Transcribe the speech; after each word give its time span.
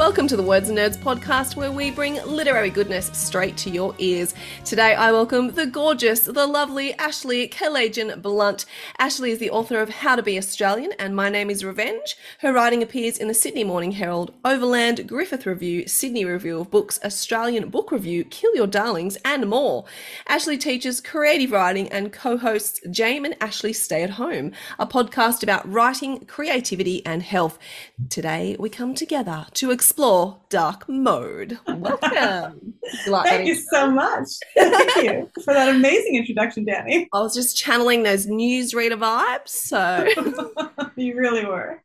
Welcome 0.00 0.28
to 0.28 0.36
the 0.36 0.42
Words 0.42 0.70
and 0.70 0.78
Nerds 0.78 0.96
podcast, 0.96 1.56
where 1.56 1.70
we 1.70 1.90
bring 1.90 2.14
literary 2.24 2.70
goodness 2.70 3.10
straight 3.12 3.58
to 3.58 3.68
your 3.68 3.94
ears. 3.98 4.34
Today, 4.64 4.94
I 4.94 5.12
welcome 5.12 5.52
the 5.52 5.66
gorgeous, 5.66 6.20
the 6.20 6.46
lovely 6.46 6.94
Ashley 6.94 7.46
Kalagian 7.46 8.22
Blunt. 8.22 8.64
Ashley 8.98 9.30
is 9.30 9.38
the 9.38 9.50
author 9.50 9.78
of 9.78 9.90
How 9.90 10.16
to 10.16 10.22
Be 10.22 10.38
Australian 10.38 10.92
and 10.98 11.14
My 11.14 11.28
Name 11.28 11.50
is 11.50 11.66
Revenge. 11.66 12.16
Her 12.38 12.50
writing 12.50 12.82
appears 12.82 13.18
in 13.18 13.28
the 13.28 13.34
Sydney 13.34 13.62
Morning 13.62 13.92
Herald, 13.92 14.32
Overland, 14.42 15.06
Griffith 15.06 15.44
Review, 15.44 15.86
Sydney 15.86 16.24
Review 16.24 16.60
of 16.60 16.70
Books, 16.70 16.98
Australian 17.04 17.68
Book 17.68 17.92
Review, 17.92 18.24
Kill 18.24 18.56
Your 18.56 18.66
Darlings, 18.66 19.18
and 19.22 19.50
more. 19.50 19.84
Ashley 20.28 20.56
teaches 20.56 21.02
creative 21.02 21.52
writing 21.52 21.90
and 21.90 22.10
co 22.10 22.38
hosts 22.38 22.80
Jame 22.86 23.26
and 23.26 23.36
Ashley 23.38 23.74
Stay 23.74 24.02
at 24.02 24.10
Home, 24.10 24.52
a 24.78 24.86
podcast 24.86 25.42
about 25.42 25.70
writing, 25.70 26.24
creativity, 26.24 27.04
and 27.04 27.22
health. 27.22 27.58
Today, 28.08 28.56
we 28.58 28.70
come 28.70 28.94
together 28.94 29.44
to 29.52 29.70
explore 29.70 29.89
dark 30.48 30.88
mode. 30.88 31.58
Welcome. 31.66 32.74
Thank 33.06 33.46
you 33.46 33.54
so 33.54 33.90
much. 33.90 34.28
Thank 34.56 35.04
you 35.04 35.30
for 35.44 35.54
that 35.54 35.74
amazing 35.74 36.16
introduction, 36.16 36.66
Dani. 36.66 37.06
I 37.12 37.20
was 37.20 37.34
just 37.34 37.56
channeling 37.56 38.02
those 38.02 38.26
newsreader 38.26 38.98
vibes. 38.98 39.48
So 39.48 40.08
you 40.96 41.16
really 41.16 41.46
were. 41.46 41.82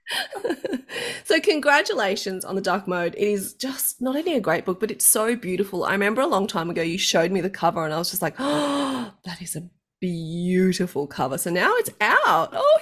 so 1.23 1.39
congratulations 1.39 2.43
on 2.43 2.55
the 2.55 2.61
dark 2.61 2.87
mode. 2.87 3.15
It 3.15 3.27
is 3.27 3.53
just 3.53 4.01
not 4.01 4.15
only 4.15 4.33
a 4.33 4.41
great 4.41 4.65
book, 4.65 4.79
but 4.79 4.91
it's 4.91 5.05
so 5.05 5.35
beautiful. 5.35 5.83
I 5.83 5.91
remember 5.91 6.21
a 6.21 6.27
long 6.27 6.47
time 6.47 6.69
ago 6.69 6.81
you 6.81 6.97
showed 6.97 7.31
me 7.31 7.41
the 7.41 7.49
cover 7.49 7.85
and 7.85 7.93
I 7.93 7.97
was 7.97 8.09
just 8.09 8.21
like, 8.21 8.35
oh, 8.39 9.13
that 9.25 9.41
is 9.41 9.55
a 9.55 9.69
beautiful 10.01 11.07
cover. 11.07 11.37
So 11.37 11.51
now 11.51 11.73
it's 11.75 11.91
out. 12.01 12.49
Oh, 12.53 12.79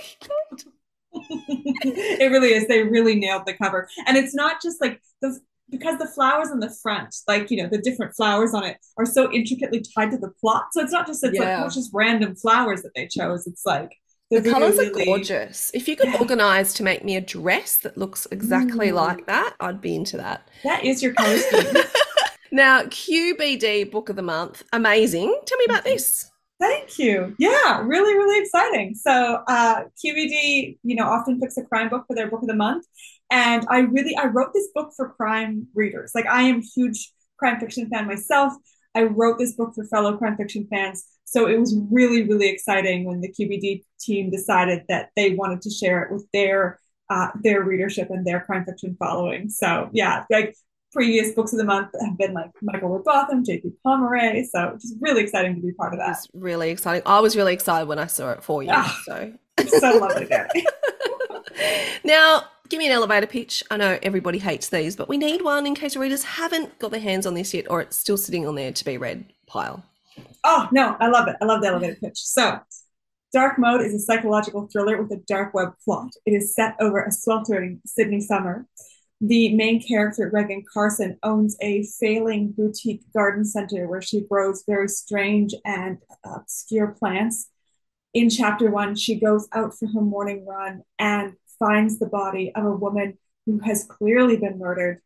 it 1.30 2.32
really 2.32 2.54
is. 2.54 2.68
They 2.68 2.84
really 2.84 3.16
nailed 3.16 3.46
the 3.46 3.54
cover. 3.54 3.88
And 4.06 4.18
it's 4.18 4.36
not 4.36 4.62
just 4.62 4.82
like 4.82 5.02
the 5.22 5.40
because 5.70 5.98
the 5.98 6.08
flowers 6.08 6.50
on 6.50 6.60
the 6.60 6.74
front, 6.82 7.16
like 7.28 7.50
you 7.50 7.62
know, 7.62 7.70
the 7.70 7.80
different 7.80 8.16
flowers 8.16 8.54
on 8.54 8.64
it 8.64 8.78
are 8.98 9.06
so 9.06 9.32
intricately 9.32 9.84
tied 9.96 10.12
to 10.12 10.18
the 10.18 10.32
plot. 10.40 10.66
So 10.72 10.82
it's 10.82 10.92
not 10.92 11.08
just 11.08 11.24
it's 11.24 11.38
yeah. 11.38 11.64
like 11.64 11.74
just 11.74 11.92
random 11.94 12.36
flowers 12.36 12.84
that 12.84 12.92
they 12.96 13.08
chose. 13.08 13.48
It's 13.48 13.66
like 13.66 13.92
the 14.30 14.42
really, 14.42 14.52
colors 14.52 14.80
are 14.80 14.90
gorgeous. 14.90 15.72
If 15.74 15.88
you 15.88 15.96
could 15.96 16.10
yeah. 16.10 16.20
organize 16.20 16.74
to 16.76 16.84
make 16.84 17.04
me 17.04 17.16
a 17.16 17.22
dress 17.22 17.78
that 17.78 17.98
looks 17.98 18.28
exactly 18.32 18.90
mm. 18.90 18.94
like 18.94 19.26
that, 19.28 19.56
I'd 19.60 19.82
be 19.82 19.96
into 19.96 20.18
that. 20.18 20.48
That 20.64 20.84
is 20.84 21.04
your 21.04 21.14
color 21.14 21.38
scheme. 21.38 21.84
now, 22.52 22.84
QBD 22.84 23.92
book 23.92 24.10
of 24.10 24.16
the 24.16 24.22
month, 24.22 24.64
amazing. 24.74 25.40
Tell 25.46 25.58
me 25.58 25.66
about 25.66 25.84
this. 25.84 26.32
Thank 26.60 26.98
you. 26.98 27.36
Yeah, 27.40 27.82
really, 27.84 28.14
really 28.14 28.42
exciting. 28.42 28.96
So 28.96 29.44
uh, 29.48 29.84
QBD, 30.02 30.78
you 30.84 30.96
know, 30.96 31.06
often 31.06 31.40
picks 31.40 31.58
a 31.58 31.64
crime 31.64 31.90
book 31.90 32.06
for 32.08 32.16
their 32.16 32.30
book 32.30 32.42
of 32.42 32.48
the 32.48 32.56
month, 32.56 32.86
and 33.30 33.66
I 33.70 33.80
really 33.80 34.16
I 34.16 34.28
wrote 34.28 34.54
this 34.54 34.70
book 34.74 34.92
for 34.96 35.10
crime 35.10 35.68
readers. 35.76 36.12
Like 36.16 36.26
I 36.28 36.44
am 36.44 36.62
huge 36.62 37.12
crime 37.38 37.60
fiction 37.60 37.90
fan 37.90 38.08
myself. 38.08 38.54
I 38.96 39.04
wrote 39.04 39.40
this 39.40 39.54
book 39.56 39.74
for 39.76 39.84
fellow 39.86 40.16
crime 40.18 40.38
fiction 40.38 40.68
fans. 40.70 41.06
So 41.26 41.48
it 41.48 41.60
was 41.60 41.76
really, 41.92 42.24
really 42.28 42.48
exciting 42.48 43.06
when 43.06 43.20
the 43.22 43.34
QBD 43.34 43.84
team 44.00 44.30
decided 44.30 44.84
that 44.88 45.10
they 45.16 45.32
wanted 45.32 45.62
to 45.64 45.70
share 45.72 46.04
it 46.04 46.14
with 46.14 46.26
their 46.34 46.80
uh, 47.10 47.28
their 47.44 47.64
readership 47.64 48.10
and 48.10 48.26
their 48.26 48.40
crime 48.42 48.64
fiction 48.64 48.96
following. 48.98 49.50
So 49.50 49.90
yeah, 49.92 50.24
like 50.30 50.56
previous 50.94 51.32
books 51.34 51.52
of 51.52 51.60
the 51.60 51.66
month 51.66 51.90
have 52.00 52.18
been 52.18 52.34
like 52.34 52.52
Michael 52.62 52.90
Robotham, 52.90 53.44
JP 53.44 53.74
Pomare. 53.86 54.46
So 54.46 54.78
just 54.80 54.96
really 55.02 55.24
exciting 55.24 55.56
to 55.56 55.62
be 55.62 55.74
part 55.74 55.94
of 55.94 56.00
that. 56.00 56.12
It's 56.12 56.28
really 56.34 56.70
exciting. 56.70 57.02
I 57.06 57.20
was 57.20 57.36
really 57.36 57.54
excited 57.54 57.88
when 57.88 58.00
I 58.00 58.08
saw 58.08 58.32
it 58.32 58.44
for 58.44 58.64
you. 58.64 58.70
Oh, 58.72 59.02
so 59.04 59.34
so 59.68 59.98
lovely, 59.98 60.26
Gary. 60.26 60.50
now, 62.04 62.44
give 62.70 62.80
me 62.80 62.86
an 62.86 62.92
elevator 62.92 63.28
pitch. 63.28 63.64
I 63.70 63.78
know 63.78 63.98
everybody 64.02 64.40
hates 64.40 64.70
these, 64.70 64.96
but 64.96 65.10
we 65.10 65.18
need 65.18 65.42
one 65.42 65.66
in 65.66 65.76
case 65.76 65.96
readers 65.96 66.24
haven't 66.24 66.78
got 66.80 66.92
their 66.92 67.00
hands 67.00 67.26
on 67.26 67.34
this 67.34 67.54
yet 67.54 67.70
or 67.70 67.82
it's 67.82 67.98
still 67.98 68.18
sitting 68.18 68.48
on 68.48 68.56
there 68.56 68.72
to 68.72 68.86
be 68.86 68.98
read 68.98 69.26
pile. 69.48 69.84
Oh, 70.44 70.68
no, 70.72 70.96
I 71.00 71.08
love 71.08 71.28
it. 71.28 71.36
I 71.42 71.46
love 71.46 71.62
the 71.62 71.68
elevator 71.68 71.96
pitch. 71.96 72.18
So, 72.18 72.60
Dark 73.32 73.58
Mode 73.58 73.82
is 73.82 73.96
a 73.96 74.00
psychological 74.00 74.68
thriller 74.72 75.02
with 75.02 75.12
a 75.12 75.22
dark 75.28 75.56
web 75.56 75.74
plot. 75.84 76.12
It 76.26 76.32
is 76.32 76.54
set 76.54 76.76
over 76.80 77.04
a 77.04 77.12
sweltering 77.12 77.82
Sydney 77.84 78.22
summer 78.22 78.68
the 79.26 79.56
main 79.56 79.82
character, 79.82 80.30
Regan 80.34 80.66
Carson, 80.72 81.18
owns 81.24 81.56
a 81.62 81.84
failing 81.84 82.52
boutique 82.52 83.04
garden 83.14 83.46
center 83.46 83.88
where 83.88 84.02
she 84.02 84.20
grows 84.20 84.66
very 84.68 84.90
strange 84.90 85.56
and 85.64 86.00
obscure 86.26 86.88
plants. 86.88 87.50
In 88.14 88.30
chapter 88.30 88.70
one, 88.70 88.96
she 88.96 89.18
goes 89.18 89.48
out 89.54 89.78
for 89.78 89.88
her 89.88 90.02
morning 90.02 90.46
run 90.46 90.84
and 91.00 91.36
finds 91.58 92.00
the 92.00 92.06
body 92.06 92.52
of 92.54 92.66
a 92.66 92.76
woman 92.76 93.18
who 93.46 93.60
has 93.60 93.86
clearly 93.86 94.36
been 94.36 94.60
murdered 94.60 95.02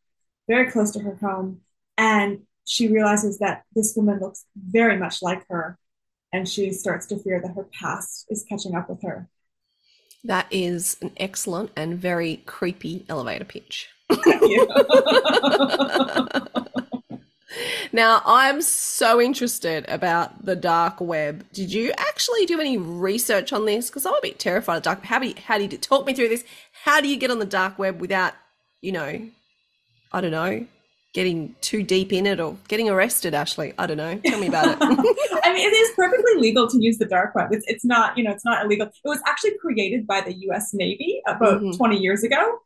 very 0.48 0.72
close 0.72 0.90
to 0.92 1.00
her 1.02 1.18
home. 1.22 1.62
And 1.96 2.40
she 2.66 2.88
realizes 2.88 3.38
that 3.38 3.66
this 3.76 3.94
woman 3.96 4.20
looks 4.20 4.46
very 4.56 4.98
much 4.98 5.22
like 5.22 5.46
her. 5.50 5.78
And 6.34 6.50
she 6.50 6.72
starts 6.72 7.06
to 7.08 7.20
fear 7.20 7.40
that 7.40 7.54
her 7.54 7.68
past 7.72 8.26
is 8.32 8.44
catching 8.50 8.74
up 8.74 8.90
with 8.90 9.04
her. 9.04 9.30
That 10.24 10.48
is 10.50 10.98
an 11.04 11.12
excellent 11.18 11.70
and 11.76 12.00
very 12.00 12.38
creepy 12.48 13.06
elevator 13.08 13.46
pitch. 13.46 13.90
now, 17.92 18.22
I'm 18.26 18.62
so 18.62 19.22
interested 19.22 19.86
about 19.88 20.46
the 20.46 20.56
dark 20.56 21.02
web. 21.02 21.46
Did 21.52 21.74
you 21.74 21.92
actually 21.98 22.46
do 22.46 22.60
any 22.60 22.78
research 22.78 23.52
on 23.52 23.66
this? 23.66 23.90
Because 23.90 24.06
I'm 24.06 24.14
a 24.14 24.22
bit 24.22 24.40
terrified 24.40 24.78
of 24.78 24.84
dark. 24.84 25.04
How 25.04 25.20
do 25.20 25.28
you, 25.28 25.36
how 25.46 25.58
do 25.58 25.64
you 25.64 25.70
talk 25.70 26.06
me 26.06 26.14
through 26.14 26.30
this? 26.30 26.46
How 26.84 27.02
do 27.02 27.08
you 27.08 27.18
get 27.18 27.32
on 27.32 27.40
the 27.40 27.46
dark 27.46 27.78
web 27.78 28.00
without, 28.00 28.34
you 28.82 28.94
know, 28.94 29.22
I 30.14 30.22
don't 30.22 30.32
know, 30.32 30.66
getting 31.14 31.56
too 31.62 31.84
deep 31.84 32.14
in 32.14 32.26
it 32.26 32.40
or 32.40 32.56
getting 32.70 32.90
arrested, 32.90 33.34
Ashley? 33.34 33.74
I 33.78 33.88
don't 33.88 33.98
know. 33.98 34.20
Tell 34.26 34.40
me 34.40 34.48
about 34.48 34.70
it. 34.70 34.78
I 34.82 35.54
mean, 35.54 35.68
it 35.68 35.76
is 35.76 35.92
perfectly 35.96 36.36
legal 36.36 36.70
to 36.70 36.82
use 36.82 36.98
the 36.98 37.06
dark 37.06 37.36
web. 37.36 37.50
It's, 37.52 37.66
it's 37.68 37.84
not, 37.84 38.18
you 38.18 38.24
know, 38.24 38.32
it's 38.32 38.46
not 38.46 38.66
illegal. 38.66 38.88
It 38.88 39.10
was 39.10 39.22
actually 39.28 39.58
created 39.60 40.08
by 40.08 40.22
the 40.22 40.34
US 40.50 40.74
Navy 40.74 41.22
about 41.28 41.62
mm-hmm. 41.62 41.76
20 41.76 41.98
years 41.98 42.24
ago. 42.24 42.60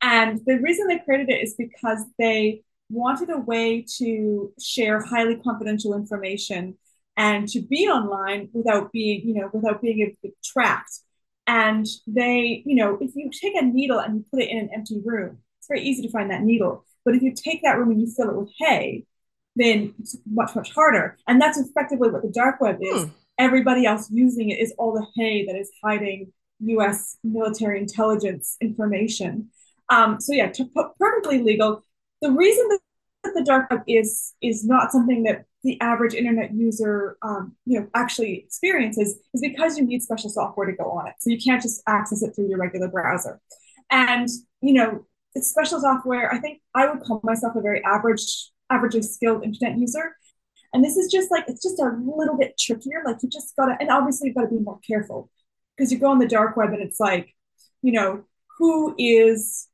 And 0.00 0.40
the 0.46 0.58
reason 0.58 0.86
they 0.86 0.98
created 0.98 1.28
it 1.28 1.42
is 1.42 1.54
because 1.56 2.04
they 2.18 2.62
wanted 2.90 3.30
a 3.30 3.38
way 3.38 3.84
to 3.98 4.52
share 4.60 5.02
highly 5.02 5.36
confidential 5.36 5.94
information 5.94 6.76
and 7.16 7.48
to 7.48 7.60
be 7.60 7.88
online 7.88 8.48
without 8.52 8.92
being, 8.92 9.26
you 9.26 9.34
know, 9.34 9.50
without 9.52 9.82
being 9.82 10.00
able 10.00 10.12
to 10.12 10.18
be 10.22 10.34
tracked. 10.44 11.00
And 11.46 11.86
they, 12.06 12.62
you 12.64 12.76
know, 12.76 12.98
if 13.00 13.16
you 13.16 13.30
take 13.30 13.54
a 13.56 13.62
needle 13.62 13.98
and 13.98 14.16
you 14.16 14.24
put 14.30 14.40
it 14.40 14.50
in 14.50 14.58
an 14.58 14.70
empty 14.72 15.00
room, 15.04 15.38
it's 15.58 15.66
very 15.66 15.82
easy 15.82 16.02
to 16.02 16.10
find 16.10 16.30
that 16.30 16.42
needle. 16.42 16.84
But 17.04 17.14
if 17.14 17.22
you 17.22 17.34
take 17.34 17.62
that 17.62 17.78
room 17.78 17.90
and 17.90 18.00
you 18.00 18.06
fill 18.06 18.30
it 18.30 18.36
with 18.36 18.50
hay, 18.58 19.04
then 19.56 19.94
it's 19.98 20.16
much, 20.30 20.54
much 20.54 20.72
harder. 20.72 21.16
And 21.26 21.40
that's 21.40 21.58
effectively 21.58 22.10
what 22.10 22.22
the 22.22 22.30
dark 22.30 22.60
web 22.60 22.78
is. 22.80 23.04
Hmm. 23.04 23.10
Everybody 23.38 23.86
else 23.86 24.08
using 24.10 24.50
it 24.50 24.60
is 24.60 24.74
all 24.78 24.92
the 24.92 25.06
hay 25.16 25.46
that 25.46 25.56
is 25.56 25.70
hiding 25.82 26.32
US 26.60 27.16
military 27.24 27.80
intelligence 27.80 28.56
information. 28.60 29.50
Um, 29.90 30.20
so 30.20 30.32
yeah, 30.32 30.52
perfectly 30.98 31.42
legal. 31.42 31.82
The 32.20 32.30
reason 32.30 32.68
that 32.68 33.34
the 33.34 33.44
dark 33.44 33.70
web 33.70 33.82
is 33.86 34.34
is 34.42 34.64
not 34.64 34.92
something 34.92 35.22
that 35.24 35.44
the 35.64 35.80
average 35.80 36.14
internet 36.14 36.54
user 36.54 37.16
um, 37.22 37.56
you 37.64 37.80
know 37.80 37.88
actually 37.94 38.38
experiences 38.38 39.18
is 39.34 39.40
because 39.40 39.76
you 39.76 39.84
need 39.84 40.02
special 40.02 40.30
software 40.30 40.66
to 40.66 40.76
go 40.76 40.90
on 40.90 41.08
it. 41.08 41.14
So 41.20 41.30
you 41.30 41.38
can't 41.38 41.62
just 41.62 41.82
access 41.86 42.22
it 42.22 42.34
through 42.34 42.48
your 42.48 42.58
regular 42.58 42.88
browser. 42.88 43.40
And 43.90 44.28
you 44.60 44.74
know, 44.74 45.06
it's 45.34 45.48
special 45.48 45.80
software. 45.80 46.32
I 46.32 46.38
think 46.38 46.60
I 46.74 46.88
would 46.88 47.02
call 47.02 47.20
myself 47.22 47.54
a 47.56 47.60
very 47.60 47.82
average, 47.84 48.50
averagely 48.70 49.04
skilled 49.04 49.44
internet 49.44 49.78
user. 49.78 50.16
And 50.72 50.84
this 50.84 50.96
is 50.96 51.10
just 51.10 51.30
like 51.30 51.44
it's 51.48 51.62
just 51.62 51.80
a 51.80 51.96
little 52.04 52.36
bit 52.36 52.58
trickier. 52.58 53.02
Like 53.04 53.22
you 53.22 53.28
just 53.28 53.56
gotta, 53.56 53.76
and 53.80 53.90
obviously 53.90 54.28
you've 54.28 54.36
got 54.36 54.42
to 54.42 54.48
be 54.48 54.58
more 54.58 54.78
careful 54.86 55.30
because 55.76 55.92
you 55.92 55.98
go 55.98 56.10
on 56.10 56.18
the 56.18 56.28
dark 56.28 56.56
web 56.56 56.70
and 56.70 56.82
it's 56.82 57.00
like, 57.00 57.34
you 57.82 57.92
know, 57.92 58.24
who 58.58 58.94
is 58.98 59.67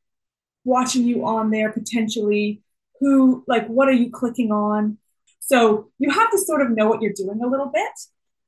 watching 0.65 1.05
you 1.05 1.27
on 1.27 1.51
there 1.51 1.71
potentially, 1.73 2.63
who, 3.01 3.45
like, 3.47 3.67
what 3.67 3.89
are 3.89 3.93
you 3.93 4.11
clicking 4.11 4.51
on? 4.53 4.99
So 5.41 5.91
you 5.99 6.11
have 6.11 6.31
to 6.31 6.39
sort 6.39 6.63
of 6.63 6.71
know 6.71 6.89
what 6.89 7.03
you're 7.03 7.13
doing 7.13 7.41
a 7.43 7.47
little 7.47 7.71
bit. 7.73 7.93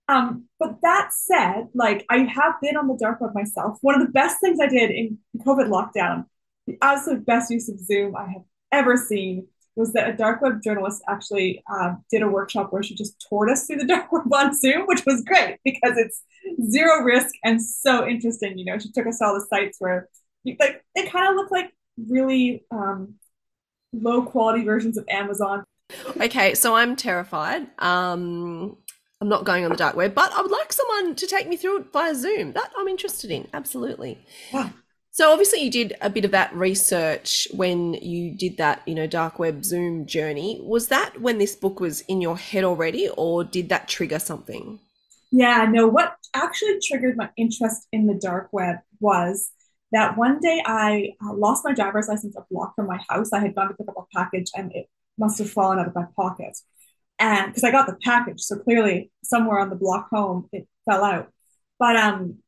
Um, 0.09 0.45
but 0.59 0.77
that 0.83 1.11
said, 1.13 1.69
like 1.75 2.07
I 2.09 2.19
have 2.19 2.55
been 2.63 2.77
on 2.77 2.87
the 2.87 2.97
dark 2.97 3.21
web 3.21 3.35
myself. 3.35 3.79
One 3.81 4.01
of 4.01 4.07
the 4.07 4.13
best 4.13 4.37
things 4.41 4.59
I 4.61 4.69
did 4.69 4.91
in 4.91 5.19
COVID 5.39 5.69
lockdown, 5.69 6.27
the 6.67 6.79
absolute 6.81 7.27
best 7.27 7.51
use 7.51 7.69
of 7.69 7.79
Zoom 7.81 8.15
I 8.17 8.29
have 8.29 8.43
ever 8.73 8.97
seen 8.97 9.49
was 9.75 9.93
that 9.93 10.09
a 10.09 10.17
dark 10.17 10.41
web 10.41 10.63
journalist 10.63 11.03
actually 11.09 11.63
um, 11.71 12.03
did 12.11 12.23
a 12.23 12.29
workshop 12.29 12.73
where 12.73 12.83
she 12.83 12.95
just 12.95 13.23
toured 13.29 13.51
us 13.51 13.67
through 13.67 13.77
the 13.77 13.87
dark 13.87 14.11
web 14.11 14.33
on 14.33 14.57
Zoom, 14.57 14.87
which 14.87 15.05
was 15.05 15.23
great 15.23 15.59
because 15.65 15.99
it's 15.99 16.23
zero 16.71 17.03
risk 17.03 17.35
and 17.45 17.63
so 17.63 18.07
interesting. 18.07 18.57
You 18.59 18.65
know, 18.65 18.79
she 18.79 18.91
took 18.91 19.07
us 19.07 19.19
to 19.19 19.27
all 19.27 19.35
the 19.35 19.47
sites 19.51 19.77
where 19.81 20.09
you, 20.45 20.57
like 20.59 20.85
it 20.95 21.11
kind 21.11 21.29
of 21.29 21.35
looked 21.35 21.53
like 21.53 21.73
really 21.97 22.65
um, 22.71 23.15
low 23.93 24.23
quality 24.23 24.65
versions 24.65 24.97
of 24.99 25.07
Amazon. 25.09 25.65
Okay, 26.21 26.55
so 26.55 26.75
I'm 26.75 26.97
terrified. 26.97 27.67
Um, 27.79 28.77
I'm 29.21 29.29
not 29.29 29.45
going 29.45 29.65
on 29.65 29.71
the 29.71 29.77
dark 29.77 29.97
web, 29.97 30.15
but 30.15 30.33
I 30.33 30.43
would 30.43 30.51
like 30.51 30.73
someone 30.73 31.15
to 31.15 31.27
take 31.27 31.49
me 31.49 31.57
through 31.57 31.79
it 31.79 31.93
via 31.93 32.15
Zoom. 32.15 32.53
That 32.53 32.71
I'm 32.77 32.89
interested 32.89 33.31
in, 33.31 33.49
absolutely. 33.55 34.19
Yeah. 34.53 34.71
So 35.13 35.33
obviously 35.33 35.63
you 35.63 35.71
did 35.71 35.95
a 36.03 36.11
bit 36.11 36.27
of 36.27 36.33
that 36.33 36.55
research 36.55 37.49
when 37.55 37.95
you 37.95 38.37
did 38.37 38.59
that, 38.59 38.83
you 38.87 38.95
know, 38.95 39.07
dark 39.07 39.39
web 39.39 39.65
Zoom 39.65 40.05
journey. 40.05 40.61
Was 40.63 40.89
that 40.89 41.19
when 41.23 41.39
this 41.39 41.57
book 41.57 41.81
was 41.81 42.03
in 42.03 42.21
your 42.21 42.37
head 42.37 42.65
already 42.65 43.09
or 43.17 43.43
did 43.43 43.71
that 43.71 43.89
trigger 43.89 44.19
something? 44.19 44.79
Yeah, 45.33 45.67
no, 45.71 45.87
what 45.87 46.17
actually 46.35 46.79
triggered 46.87 47.17
my 47.17 47.31
interest 47.39 47.89
in 47.93 48.07
the 48.07 48.15
dark 48.15 48.49
web 48.53 48.77
was 49.01 49.51
that 49.93 50.17
one 50.17 50.41
day 50.41 50.63
I 50.65 51.11
uh, 51.25 51.33
lost 51.33 51.65
my 51.65 51.73
driver's 51.73 52.09
license 52.09 52.37
a 52.37 52.45
block 52.51 52.75
from 52.75 52.87
my 52.87 53.01
house. 53.09 53.33
I 53.33 53.41
had 53.41 53.55
gone 53.55 53.69
to 53.69 53.75
pick 53.75 53.89
up 53.89 53.97
a 53.97 54.17
package 54.17 54.51
and 54.55 54.73
it 54.75 54.87
must 55.19 55.39
have 55.39 55.51
fallen 55.51 55.79
out 55.79 55.87
of 55.87 55.95
my 55.95 56.07
pocket. 56.17 56.57
And 57.19 57.47
because 57.47 57.65
I 57.65 57.71
got 57.71 57.87
the 57.87 57.97
package, 58.05 58.41
so 58.41 58.59
clearly 58.59 59.11
somewhere 59.25 59.59
on 59.59 59.71
the 59.71 59.77
block 59.77 60.09
home 60.11 60.49
it 60.53 60.67
fell 60.85 61.05
out. 61.05 61.33
But 61.79 61.97
um 61.97 62.39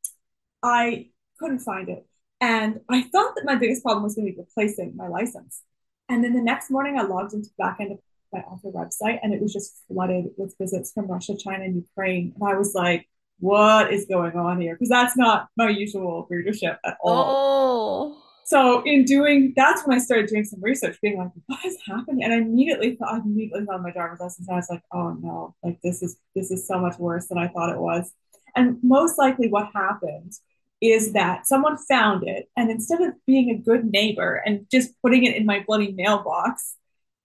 I 0.63 1.09
couldn't 1.39 1.59
find 1.59 1.89
it. 1.89 2.05
And 2.41 2.81
I 2.89 3.03
thought 3.03 3.35
that 3.35 3.45
my 3.45 3.55
biggest 3.55 3.83
problem 3.83 4.03
was 4.03 4.15
going 4.15 4.27
to 4.27 4.33
be 4.33 4.39
replacing 4.39 4.95
my 4.95 5.07
license. 5.07 5.61
And 6.07 6.23
then 6.23 6.33
the 6.33 6.41
next 6.41 6.71
morning, 6.71 6.97
I 6.97 7.03
logged 7.03 7.33
into 7.33 7.49
the 7.49 7.63
back 7.63 7.77
end 7.79 7.91
of 7.93 7.99
my 8.31 8.39
author 8.39 8.69
website 8.69 9.19
and 9.21 9.33
it 9.33 9.41
was 9.41 9.53
just 9.53 9.83
flooded 9.87 10.31
with 10.37 10.55
visits 10.57 10.91
from 10.91 11.07
Russia, 11.07 11.35
China, 11.37 11.65
and 11.65 11.75
Ukraine. 11.75 12.33
And 12.35 12.49
I 12.49 12.55
was 12.57 12.73
like, 12.73 13.07
what 13.39 13.93
is 13.93 14.05
going 14.05 14.35
on 14.35 14.61
here? 14.61 14.75
Because 14.75 14.89
that's 14.89 15.17
not 15.17 15.47
my 15.55 15.69
usual 15.69 16.27
readership 16.29 16.79
at 16.85 16.97
all. 17.01 18.15
Oh. 18.15 18.23
So 18.45 18.81
in 18.81 19.05
doing, 19.05 19.53
that's 19.55 19.85
when 19.85 19.95
I 19.95 20.01
started 20.01 20.27
doing 20.27 20.43
some 20.43 20.59
research, 20.61 20.97
being 21.01 21.19
like, 21.19 21.29
what 21.45 21.63
is 21.63 21.77
happening? 21.85 22.23
And 22.23 22.33
I 22.33 22.37
immediately 22.37 22.95
thought, 22.95 23.13
I 23.13 23.17
immediately 23.19 23.65
found 23.65 23.83
my 23.83 23.91
driver's 23.91 24.19
license. 24.19 24.47
And 24.47 24.55
I 24.55 24.57
was 24.57 24.69
like, 24.71 24.81
oh 24.91 25.11
no, 25.21 25.55
like 25.63 25.79
this 25.83 26.01
is 26.01 26.17
this 26.35 26.49
is 26.49 26.67
so 26.67 26.79
much 26.79 26.97
worse 26.97 27.27
than 27.27 27.37
I 27.37 27.47
thought 27.47 27.71
it 27.71 27.79
was. 27.79 28.11
And 28.55 28.79
most 28.81 29.19
likely, 29.19 29.49
what 29.49 29.69
happened 29.73 30.33
is 30.81 31.13
that 31.13 31.45
someone 31.45 31.77
found 31.77 32.27
it 32.27 32.49
and 32.55 32.71
instead 32.71 33.01
of 33.01 33.13
being 33.27 33.49
a 33.49 33.57
good 33.57 33.85
neighbor 33.85 34.41
and 34.45 34.65
just 34.71 34.93
putting 35.03 35.25
it 35.25 35.35
in 35.35 35.45
my 35.45 35.63
bloody 35.67 35.91
mailbox, 35.91 36.75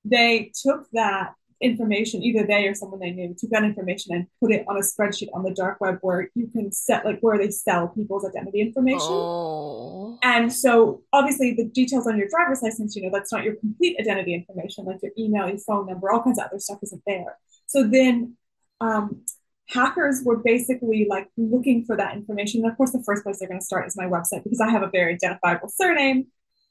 they 0.05 0.53
took 0.63 0.87
that 0.93 1.35
information, 1.61 2.23
either 2.23 2.47
they 2.47 2.67
or 2.67 2.75
someone 2.75 3.01
they 3.01 3.11
knew 3.11 3.35
took 3.39 3.51
that 3.51 3.65
information 3.65 4.15
and 4.15 4.27
put 4.41 4.53
it 4.53 4.65
on 4.69 4.77
a 4.77 4.81
spreadsheet 4.81 5.29
on 5.33 5.43
the 5.43 5.53
dark 5.53 5.81
web 5.81 5.99
where 6.03 6.31
you 6.35 6.47
can 6.49 6.73
set 6.73 7.05
like 7.05 7.19
where 7.21 7.39
they 7.39 7.51
sell 7.51 7.89
people's 7.89 8.25
identity 8.25 8.61
information. 8.61 9.01
Oh. 9.03 10.19
And 10.23 10.53
so 10.53 11.03
obviously 11.13 11.55
the 11.55 11.65
details 11.65 12.07
on 12.07 12.19
your 12.19 12.29
driver's 12.29 12.63
license, 12.63 12.97
you 12.97 13.03
know, 13.03 13.11
that's 13.13 13.33
not 13.33 13.45
your 13.45 13.57
complete 13.57 13.97
identity 14.01 14.35
information, 14.35 14.85
like 14.85 15.01
your 15.03 15.13
email, 15.19 15.49
your 15.49 15.59
phone 15.59 15.87
number, 15.87 16.11
all 16.11 16.23
kinds 16.23 16.39
of 16.39 16.47
other 16.47 16.59
stuff 16.59 16.79
isn't 16.83 17.03
there. 17.07 17.39
So 17.67 17.85
then 17.87 18.37
um, 18.81 19.23
hackers 19.69 20.23
were 20.25 20.37
basically 20.37 21.07
like 21.09 21.29
looking 21.37 21.85
for 21.85 21.97
that 21.97 22.15
information. 22.15 22.63
And 22.63 22.71
of 22.71 22.77
course, 22.77 22.93
the 22.93 23.03
first 23.05 23.23
place 23.23 23.39
they're 23.39 23.49
going 23.49 23.61
to 23.61 23.67
start 23.67 23.87
is 23.87 23.97
my 23.97 24.05
website 24.07 24.45
because 24.45 24.61
I 24.61 24.71
have 24.71 24.83
a 24.83 24.91
very 24.91 25.15
identifiable 25.15 25.69
surname. 25.69 26.27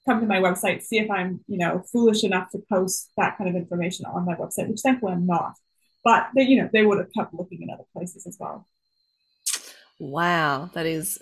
Come 0.07 0.19
to 0.19 0.27
my 0.27 0.39
website, 0.39 0.81
see 0.81 0.97
if 0.99 1.09
I'm, 1.09 1.39
you 1.47 1.57
know, 1.57 1.83
foolish 1.91 2.23
enough 2.23 2.49
to 2.51 2.59
post 2.69 3.11
that 3.17 3.37
kind 3.37 3.49
of 3.49 3.55
information 3.55 4.05
on 4.05 4.25
my 4.25 4.35
website, 4.35 4.69
which 4.69 4.81
thankfully 4.81 5.13
I'm 5.13 5.25
not. 5.25 5.53
But 6.03 6.27
they, 6.35 6.43
you 6.43 6.61
know, 6.61 6.69
they 6.73 6.85
would 6.85 6.97
have 6.97 7.13
kept 7.13 7.33
looking 7.33 7.61
in 7.61 7.69
other 7.69 7.85
places 7.93 8.27
as 8.27 8.37
well. 8.39 8.67
Wow, 9.99 10.69
that 10.73 10.85
is 10.85 11.19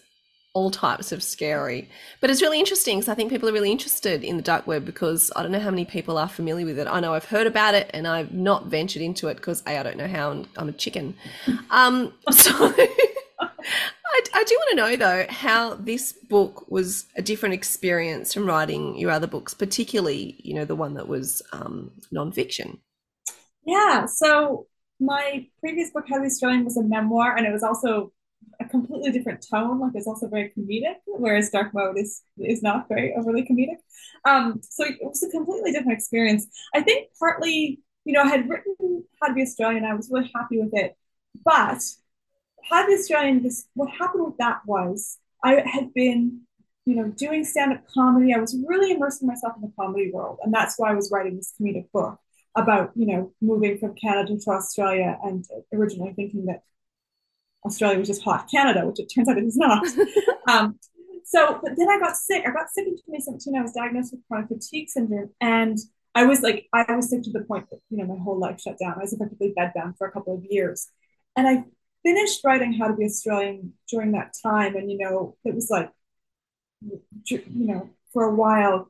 all 0.53 0.71
types 0.71 1.11
of 1.11 1.23
scary. 1.23 1.89
But 2.19 2.29
it's 2.29 2.41
really 2.41 2.59
interesting 2.59 2.97
because 2.97 3.09
I 3.09 3.15
think 3.15 3.29
people 3.29 3.47
are 3.47 3.53
really 3.53 3.71
interested 3.71 4.23
in 4.23 4.35
the 4.35 4.43
dark 4.43 4.67
web 4.67 4.85
because 4.85 5.31
I 5.35 5.43
don't 5.43 5.51
know 5.51 5.59
how 5.59 5.69
many 5.69 5.85
people 5.85 6.17
are 6.17 6.27
familiar 6.27 6.65
with 6.65 6.77
it. 6.77 6.87
I 6.87 6.99
know 6.99 7.13
I've 7.13 7.25
heard 7.25 7.47
about 7.47 7.73
it 7.73 7.89
and 7.93 8.07
I've 8.07 8.33
not 8.33 8.65
ventured 8.65 9.01
into 9.01 9.27
it 9.27 9.37
because 9.37 9.63
A, 9.65 9.77
I 9.77 9.83
don't 9.83 9.97
know 9.97 10.07
how 10.07 10.31
and 10.31 10.47
I'm 10.57 10.69
a 10.69 10.73
chicken. 10.73 11.15
Um, 11.69 12.13
so 12.31 12.73
I, 14.33 14.43
do 14.43 14.55
want 14.55 14.69
to 14.71 14.75
know 14.75 14.95
though 14.95 15.25
how 15.29 15.75
this 15.75 16.13
book 16.13 16.69
was 16.69 17.05
a 17.15 17.21
different 17.21 17.53
experience 17.53 18.33
from 18.33 18.45
writing 18.45 18.97
your 18.97 19.11
other 19.11 19.27
books, 19.27 19.53
particularly, 19.53 20.39
you 20.43 20.53
know, 20.53 20.65
the 20.65 20.75
one 20.75 20.95
that 20.95 21.07
was 21.07 21.41
um, 21.53 21.91
nonfiction. 22.13 22.79
Yeah. 23.65 24.05
So 24.05 24.67
my 24.99 25.47
previous 25.59 25.91
book, 25.91 26.05
How 26.09 26.19
the 26.19 26.25
Australian, 26.25 26.65
was 26.65 26.77
a 26.77 26.83
memoir 26.83 27.35
and 27.35 27.45
it 27.45 27.51
was 27.51 27.63
also 27.63 28.11
a 28.59 28.65
completely 28.65 29.11
different 29.11 29.45
tone. 29.49 29.79
Like 29.79 29.91
it's 29.95 30.07
also 30.07 30.27
very 30.27 30.51
comedic, 30.57 30.95
whereas 31.05 31.49
Dark 31.49 31.73
Mode 31.73 31.97
is 31.97 32.21
is 32.37 32.61
not 32.61 32.87
very 32.87 33.13
overly 33.15 33.43
comedic. 33.43 33.77
Um, 34.25 34.61
so 34.63 34.85
it 34.85 34.97
was 35.01 35.23
a 35.23 35.29
completely 35.29 35.71
different 35.71 35.97
experience. 35.97 36.47
I 36.73 36.81
think 36.81 37.09
partly, 37.19 37.81
you 38.05 38.13
know, 38.13 38.21
I 38.21 38.27
had 38.27 38.49
written 38.49 39.03
How 39.21 39.27
to 39.27 39.33
Be 39.33 39.41
Australian. 39.41 39.85
I 39.85 39.93
was 39.93 40.09
really 40.11 40.31
happy 40.33 40.59
with 40.59 40.73
it, 40.73 40.95
but 41.43 41.81
How 42.69 42.81
to 42.81 42.87
Be 42.87 42.93
Australian. 42.93 43.43
This 43.43 43.67
what 43.73 43.89
happened 43.91 44.25
with 44.25 44.37
that 44.37 44.61
was 44.65 45.17
I 45.43 45.63
had 45.65 45.93
been, 45.93 46.41
you 46.85 46.95
know, 46.95 47.07
doing 47.09 47.43
stand 47.43 47.73
up 47.73 47.83
comedy. 47.93 48.33
I 48.33 48.39
was 48.39 48.55
really 48.67 48.91
immersing 48.91 49.27
myself 49.27 49.53
in 49.55 49.61
the 49.61 49.73
comedy 49.77 50.11
world, 50.11 50.39
and 50.43 50.53
that's 50.53 50.75
why 50.77 50.91
I 50.91 50.95
was 50.95 51.09
writing 51.11 51.35
this 51.35 51.53
comedic 51.59 51.91
book 51.91 52.19
about 52.55 52.91
you 52.95 53.05
know 53.05 53.33
moving 53.41 53.77
from 53.77 53.95
Canada 53.95 54.37
to 54.37 54.51
Australia 54.51 55.17
and 55.23 55.45
originally 55.73 56.13
thinking 56.13 56.45
that 56.45 56.63
Australia 57.65 57.99
was 57.99 58.07
just 58.07 58.23
hot 58.23 58.49
Canada, 58.49 58.85
which 58.85 58.99
it 58.99 59.11
turns 59.13 59.29
out 59.29 59.37
it 59.37 59.43
is 59.43 59.57
not. 59.57 59.85
um, 60.49 60.77
so, 61.23 61.59
but 61.63 61.73
then 61.77 61.89
I 61.89 61.99
got 61.99 62.15
sick. 62.15 62.43
I 62.45 62.51
got 62.51 62.69
sick 62.69 62.87
in 62.87 62.93
2017. 62.93 63.55
I 63.55 63.61
was 63.61 63.71
diagnosed 63.71 64.13
with 64.13 64.21
chronic 64.27 64.49
fatigue 64.49 64.89
syndrome, 64.89 65.29
and 65.39 65.77
I 66.13 66.25
was 66.25 66.41
like, 66.41 66.67
I 66.73 66.95
was 66.95 67.09
sick 67.09 67.23
to 67.23 67.31
the 67.31 67.41
point 67.41 67.69
that 67.69 67.79
you 67.89 67.97
know 67.97 68.05
my 68.05 68.21
whole 68.21 68.37
life 68.37 68.59
shut 68.59 68.77
down. 68.79 68.95
I 68.97 69.01
was 69.01 69.13
effectively 69.13 69.53
bedbound 69.57 69.97
for 69.97 70.07
a 70.07 70.11
couple 70.11 70.35
of 70.35 70.43
years, 70.49 70.87
and 71.35 71.47
I 71.47 71.63
finished 72.03 72.41
writing 72.43 72.73
How 72.73 72.87
to 72.87 72.93
Be 72.95 73.05
Australian 73.05 73.73
during 73.89 74.13
that 74.13 74.33
time. 74.43 74.75
And 74.75 74.91
you 74.91 74.97
know, 74.97 75.37
it 75.45 75.55
was 75.55 75.69
like, 75.69 75.91
you 77.25 77.41
know, 77.53 77.89
for 78.13 78.23
a 78.23 78.33
while, 78.35 78.89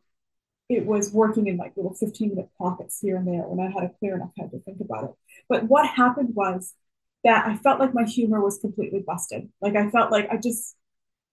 it 0.70 0.86
was 0.86 1.14
working 1.14 1.48
in 1.48 1.58
like 1.58 1.74
little 1.78 1.96
15 1.96 2.30
minute 2.30 2.50
pockets 2.58 3.00
here 3.02 3.18
and 3.18 3.28
there 3.28 3.44
when 3.44 3.66
I 3.66 3.72
had 3.72 3.84
a 3.90 3.94
clear 4.00 4.16
enough 4.16 4.32
head 4.40 4.52
to 4.52 4.60
think 4.62 4.80
about 4.82 5.06
it. 5.06 5.12
But 5.50 5.66
what 5.66 5.88
happened 5.90 6.36
was 6.36 6.74
that 7.24 7.48
I 7.48 7.58
felt 7.58 7.80
like 7.80 7.94
my 7.94 8.06
humor 8.06 8.42
was 8.42 8.60
completely 8.60 9.04
busted. 9.06 9.50
Like 9.62 9.76
I 9.76 9.90
felt 9.92 10.12
like 10.12 10.30
I 10.32 10.38
just 10.38 10.76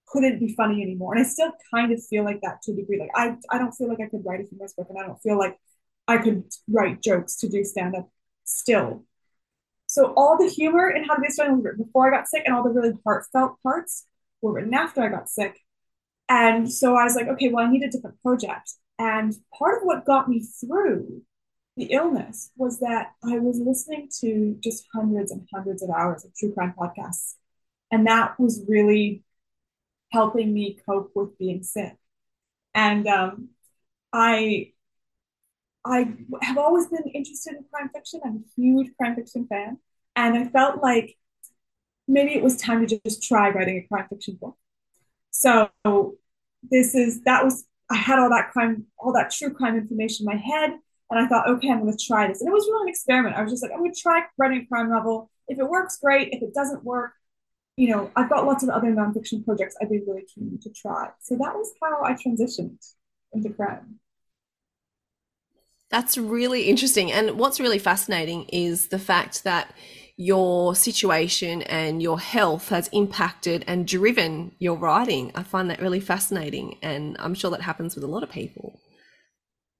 couldn't 0.08 0.40
be 0.40 0.54
funny 0.54 0.82
anymore. 0.82 1.14
And 1.14 1.24
I 1.24 1.28
still 1.28 1.52
kind 1.74 1.92
of 1.92 2.04
feel 2.04 2.24
like 2.24 2.40
that 2.42 2.62
to 2.62 2.72
a 2.72 2.76
degree. 2.76 3.00
Like 3.00 3.10
I, 3.14 3.36
I 3.50 3.58
don't 3.58 3.72
feel 3.72 3.88
like 3.88 4.00
I 4.00 4.08
could 4.08 4.24
write 4.26 4.40
a 4.40 4.48
humorous 4.48 4.74
book 4.74 4.88
and 4.90 4.98
I 4.98 5.06
don't 5.06 5.22
feel 5.22 5.38
like 5.38 5.58
I 6.08 6.18
could 6.18 6.44
write 6.70 7.02
jokes 7.02 7.36
to 7.38 7.48
do 7.48 7.64
stand 7.64 7.96
up 7.96 8.10
still. 8.44 9.04
So 9.98 10.12
all 10.16 10.38
the 10.38 10.48
humor 10.48 10.88
in 10.90 11.02
How 11.02 11.16
to 11.16 11.20
Be 11.20 11.26
Australian 11.26 11.56
was 11.56 11.64
written 11.64 11.84
before 11.84 12.06
I 12.06 12.16
got 12.16 12.28
sick 12.28 12.44
and 12.46 12.54
all 12.54 12.62
the 12.62 12.70
really 12.70 12.92
heartfelt 13.04 13.60
parts 13.64 14.06
were 14.40 14.52
written 14.52 14.72
after 14.72 15.02
I 15.02 15.08
got 15.08 15.28
sick. 15.28 15.58
And 16.28 16.72
so 16.72 16.94
I 16.94 17.02
was 17.02 17.16
like, 17.16 17.26
okay, 17.26 17.48
well, 17.48 17.66
I 17.66 17.68
need 17.68 17.82
a 17.82 17.90
different 17.90 18.22
project. 18.22 18.74
And 19.00 19.34
part 19.58 19.78
of 19.78 19.82
what 19.82 20.04
got 20.04 20.28
me 20.28 20.46
through 20.60 21.22
the 21.76 21.86
illness 21.86 22.52
was 22.56 22.78
that 22.78 23.08
I 23.24 23.40
was 23.40 23.58
listening 23.58 24.08
to 24.20 24.56
just 24.62 24.86
hundreds 24.94 25.32
and 25.32 25.48
hundreds 25.52 25.82
of 25.82 25.90
hours 25.90 26.24
of 26.24 26.30
true 26.36 26.54
crime 26.54 26.74
podcasts. 26.78 27.34
And 27.90 28.06
that 28.06 28.38
was 28.38 28.64
really 28.68 29.24
helping 30.12 30.54
me 30.54 30.78
cope 30.88 31.10
with 31.16 31.36
being 31.38 31.64
sick. 31.64 31.96
And 32.72 33.08
um, 33.08 33.48
I 34.12 34.74
I 35.84 36.12
have 36.42 36.58
always 36.58 36.86
been 36.86 37.10
interested 37.12 37.54
in 37.56 37.64
crime 37.72 37.90
fiction. 37.92 38.20
I'm 38.24 38.44
a 38.44 38.60
huge 38.60 38.92
crime 38.96 39.16
fiction 39.16 39.48
fan. 39.48 39.78
And 40.18 40.36
I 40.36 40.48
felt 40.48 40.82
like 40.82 41.16
maybe 42.08 42.34
it 42.34 42.42
was 42.42 42.56
time 42.56 42.84
to 42.84 43.00
just 43.06 43.22
try 43.22 43.50
writing 43.50 43.76
a 43.78 43.86
crime 43.86 44.08
fiction 44.08 44.36
book. 44.40 44.56
So 45.30 45.70
this 46.68 46.96
is 46.96 47.22
that 47.22 47.44
was 47.44 47.64
I 47.88 47.94
had 47.94 48.18
all 48.18 48.28
that 48.30 48.50
crime, 48.50 48.86
all 48.98 49.12
that 49.12 49.30
true 49.30 49.54
crime 49.54 49.76
information 49.76 50.28
in 50.28 50.34
my 50.34 50.40
head. 50.40 50.70
And 51.10 51.20
I 51.20 51.28
thought, 51.28 51.48
okay, 51.48 51.70
I'm 51.70 51.80
going 51.80 51.96
to 51.96 52.04
try 52.04 52.26
this. 52.26 52.40
And 52.40 52.48
it 52.48 52.52
was 52.52 52.66
really 52.66 52.82
an 52.82 52.88
experiment. 52.88 53.36
I 53.36 53.42
was 53.42 53.52
just 53.52 53.62
like, 53.62 53.70
I'm 53.72 53.84
to 53.84 53.98
try 53.98 54.24
writing 54.36 54.62
a 54.62 54.66
crime 54.66 54.90
novel. 54.90 55.30
If 55.46 55.60
it 55.60 55.68
works, 55.68 55.98
great. 56.02 56.30
If 56.32 56.42
it 56.42 56.52
doesn't 56.52 56.84
work, 56.84 57.12
you 57.76 57.88
know, 57.88 58.10
I've 58.16 58.28
got 58.28 58.44
lots 58.44 58.64
of 58.64 58.70
other 58.70 58.88
nonfiction 58.88 59.44
projects 59.44 59.76
I'd 59.80 59.88
be 59.88 60.02
really 60.06 60.26
keen 60.34 60.58
to 60.60 60.70
try. 60.70 61.10
So 61.20 61.36
that 61.36 61.54
was 61.54 61.72
how 61.80 62.02
I 62.02 62.12
transitioned 62.14 62.84
into 63.32 63.50
crime. 63.50 64.00
That's 65.90 66.18
really 66.18 66.64
interesting. 66.64 67.10
And 67.10 67.38
what's 67.38 67.60
really 67.60 67.78
fascinating 67.78 68.44
is 68.48 68.88
the 68.88 68.98
fact 68.98 69.44
that 69.44 69.72
your 70.18 70.74
situation 70.74 71.62
and 71.62 72.02
your 72.02 72.18
health 72.18 72.70
has 72.70 72.88
impacted 72.88 73.64
and 73.68 73.86
driven 73.86 74.50
your 74.58 74.76
writing. 74.76 75.30
I 75.36 75.44
find 75.44 75.70
that 75.70 75.80
really 75.80 76.00
fascinating, 76.00 76.76
and 76.82 77.16
I'm 77.20 77.34
sure 77.34 77.52
that 77.52 77.62
happens 77.62 77.94
with 77.94 78.02
a 78.02 78.08
lot 78.08 78.24
of 78.24 78.30
people. 78.30 78.80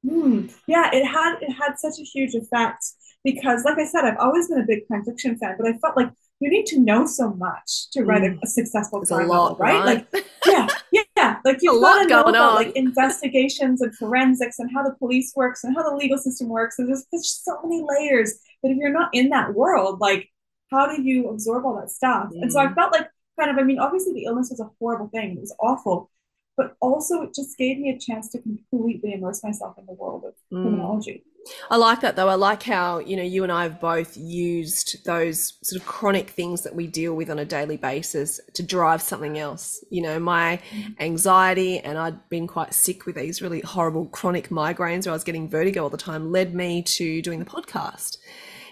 Mm, 0.07 0.55
yeah, 0.69 0.91
it 0.93 1.05
had 1.05 1.39
it 1.41 1.53
had 1.53 1.77
such 1.77 1.99
a 1.99 2.05
huge 2.05 2.35
effect 2.35 2.85
because, 3.25 3.65
like 3.65 3.79
I 3.79 3.85
said, 3.85 4.05
I've 4.05 4.19
always 4.19 4.49
been 4.49 4.61
a 4.61 4.67
big 4.67 4.87
crime 4.87 5.05
fiction 5.05 5.37
fan, 5.39 5.57
but 5.59 5.67
I 5.67 5.77
felt 5.79 5.97
like 5.97 6.11
you 6.39 6.49
need 6.49 6.67
to 6.67 6.79
know 6.79 7.05
so 7.05 7.31
much 7.31 7.91
to 7.91 8.05
write 8.05 8.23
mm. 8.23 8.37
a, 8.37 8.39
a, 8.45 8.47
successful 8.47 9.01
crime 9.01 9.27
novel, 9.27 9.57
right? 9.57 9.85
right? 9.85 10.07
Like, 10.13 10.25
yeah, 10.47 10.69
yeah, 10.93 11.39
like 11.45 11.59
you've 11.61 11.83
got 11.83 12.05
to 12.05 12.09
know 12.09 12.21
about 12.29 12.55
like 12.55 12.77
investigations 12.77 13.83
and 13.83 13.93
forensics 13.97 14.61
and 14.61 14.71
how 14.73 14.85
the 14.85 14.95
police 14.95 15.33
works 15.35 15.65
and 15.65 15.75
how 15.75 15.83
the 15.83 15.97
legal 15.97 16.17
system 16.17 16.49
works. 16.49 16.79
And 16.79 16.89
there's, 16.89 17.05
there's 17.11 17.43
so 17.45 17.61
many 17.65 17.83
layers 17.83 18.39
that 18.63 18.71
if 18.71 18.77
you're 18.77 18.93
not 18.93 19.11
in 19.13 19.31
that 19.31 19.55
world, 19.55 20.01
like, 20.01 20.29
how 20.71 20.87
do 20.87 21.01
you 21.01 21.29
absorb 21.29 21.65
all 21.65 21.77
that 21.81 21.91
stuff? 21.91 22.27
Mm. 22.27 22.43
And 22.43 22.53
so 22.53 22.61
I 22.61 22.73
felt 22.75 22.93
like 22.93 23.09
kind 23.39 23.51
of, 23.51 23.59
I 23.59 23.63
mean, 23.63 23.79
obviously 23.79 24.13
the 24.15 24.25
illness 24.25 24.51
was 24.51 24.61
a 24.61 24.71
horrible 24.79 25.09
thing; 25.09 25.33
it 25.33 25.41
was 25.41 25.55
awful, 25.61 26.11
but 26.57 26.77
also 26.81 27.23
it 27.23 27.35
just 27.35 27.57
gave 27.57 27.79
me 27.79 27.91
a 27.91 27.99
chance 27.99 28.31
to 28.31 28.43
completely 28.43 29.15
immerse 29.15 29.43
myself 29.43 29.79
in 29.79 29.87
the 29.87 29.93
world 29.93 30.25
of 30.25 30.35
mm. 30.53 30.63
criminology. 30.63 31.25
I 31.71 31.77
like 31.77 32.01
that 32.01 32.17
though. 32.17 32.29
I 32.29 32.35
like 32.35 32.63
how, 32.63 32.99
you 32.99 33.17
know, 33.17 33.23
you 33.23 33.43
and 33.43 33.53
I 33.53 33.63
have 33.63 33.81
both 33.81 34.17
used 34.17 35.05
those 35.05 35.59
sort 35.63 35.81
of 35.81 35.87
chronic 35.87 36.31
things 36.31 36.63
that 36.63 36.75
we 36.75 36.87
deal 36.87 37.15
with 37.15 37.31
on 37.31 37.39
a 37.39 37.45
daily 37.45 37.77
basis 37.77 38.41
to 38.55 38.63
drive 38.63 39.03
something 39.03 39.39
else. 39.39 39.83
You 39.91 40.03
know, 40.03 40.19
my 40.19 40.61
mm. 40.71 41.01
anxiety, 41.01 41.79
and 41.81 41.97
I'd 41.97 42.29
been 42.29 42.47
quite 42.47 42.75
sick 42.75 43.07
with 43.07 43.17
these 43.17 43.41
really 43.41 43.61
horrible 43.61 44.07
chronic 44.07 44.49
migraines 44.49 45.07
where 45.07 45.13
I 45.13 45.17
was 45.17 45.25
getting 45.25 45.49
vertigo 45.49 45.85
all 45.85 45.91
the 45.91 45.97
time, 45.97 46.33
led 46.33 46.55
me 46.55 46.83
to 46.83 47.23
doing 47.23 47.39
the 47.39 47.47
podcast 47.47 48.19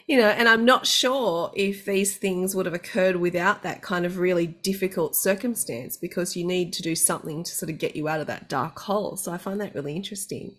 you 0.07 0.17
know, 0.17 0.29
and 0.29 0.49
I'm 0.49 0.65
not 0.65 0.87
sure 0.87 1.51
if 1.55 1.85
these 1.85 2.17
things 2.17 2.55
would 2.55 2.67
have 2.67 2.75
occurred 2.75 3.17
without 3.17 3.65
that 3.65 3.83
kind 3.83 4.07
of 4.07 4.19
really 4.19 4.47
difficult 4.47 5.17
circumstance 5.17 5.97
because 5.97 6.37
you 6.37 6.45
need 6.45 6.73
to 6.75 6.83
do 6.83 6.95
something 6.95 7.43
to 7.43 7.53
sort 7.53 7.71
of 7.71 7.79
get 7.79 7.97
you 7.97 8.07
out 8.07 8.21
of 8.21 8.29
that 8.29 8.49
dark 8.49 8.79
hole. 8.79 9.17
So 9.17 9.33
I 9.33 9.39
find 9.39 9.61
that 9.61 9.75
really 9.75 9.97
interesting. 9.97 10.55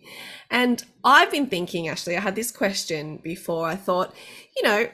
And 0.50 0.84
I've 1.02 1.30
been 1.30 1.46
thinking, 1.46 1.88
actually, 1.88 2.18
I 2.18 2.20
had 2.20 2.34
this 2.34 2.50
question 2.50 3.16
before. 3.22 3.66
I 3.66 3.76
thought, 3.76 4.14
you 4.54 4.62
know, 4.64 4.86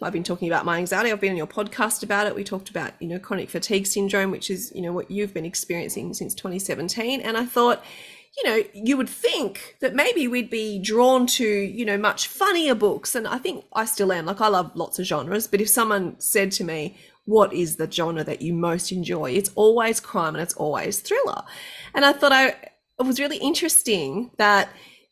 I've 0.00 0.12
been 0.12 0.24
talking 0.24 0.48
about 0.48 0.64
my 0.64 0.78
anxiety. 0.78 1.12
I've 1.12 1.20
been 1.20 1.32
on 1.32 1.36
your 1.36 1.46
podcast 1.46 2.02
about 2.02 2.26
it. 2.26 2.34
We 2.34 2.44
talked 2.44 2.70
about, 2.70 2.92
you 3.00 3.08
know, 3.08 3.18
chronic 3.18 3.50
fatigue 3.50 3.86
syndrome, 3.86 4.30
which 4.30 4.50
is, 4.50 4.72
you 4.74 4.80
know, 4.80 4.92
what 4.92 5.10
you've 5.10 5.34
been 5.34 5.44
experiencing 5.44 6.14
since 6.14 6.34
2017. 6.34 7.20
And 7.20 7.36
I 7.36 7.44
thought, 7.44 7.84
you 8.38 8.44
know, 8.44 8.62
you 8.72 8.96
would 8.96 9.08
think 9.08 9.76
that 9.80 9.94
maybe 9.94 10.28
we'd 10.28 10.48
be 10.48 10.78
drawn 10.78 11.26
to, 11.26 11.44
you 11.44 11.84
know, 11.84 11.98
much 11.98 12.28
funnier 12.28 12.74
books. 12.74 13.16
And 13.16 13.26
I 13.26 13.38
think 13.38 13.64
I 13.72 13.84
still 13.84 14.12
am. 14.12 14.26
Like, 14.26 14.40
I 14.40 14.46
love 14.46 14.70
lots 14.76 15.00
of 15.00 15.06
genres. 15.06 15.48
But 15.48 15.60
if 15.60 15.68
someone 15.68 16.18
said 16.20 16.52
to 16.52 16.64
me, 16.64 16.96
what 17.24 17.52
is 17.52 17.76
the 17.76 17.90
genre 17.90 18.22
that 18.22 18.40
you 18.40 18.54
most 18.54 18.92
enjoy? 18.92 19.32
It's 19.32 19.50
always 19.56 19.98
crime 19.98 20.36
and 20.36 20.42
it's 20.42 20.54
always 20.54 21.00
thriller. 21.00 21.42
And 21.94 22.04
I 22.04 22.12
thought 22.12 22.32
I, 22.32 22.48
it 22.48 23.04
was 23.04 23.18
really 23.18 23.38
interesting 23.38 24.30
that 24.38 24.68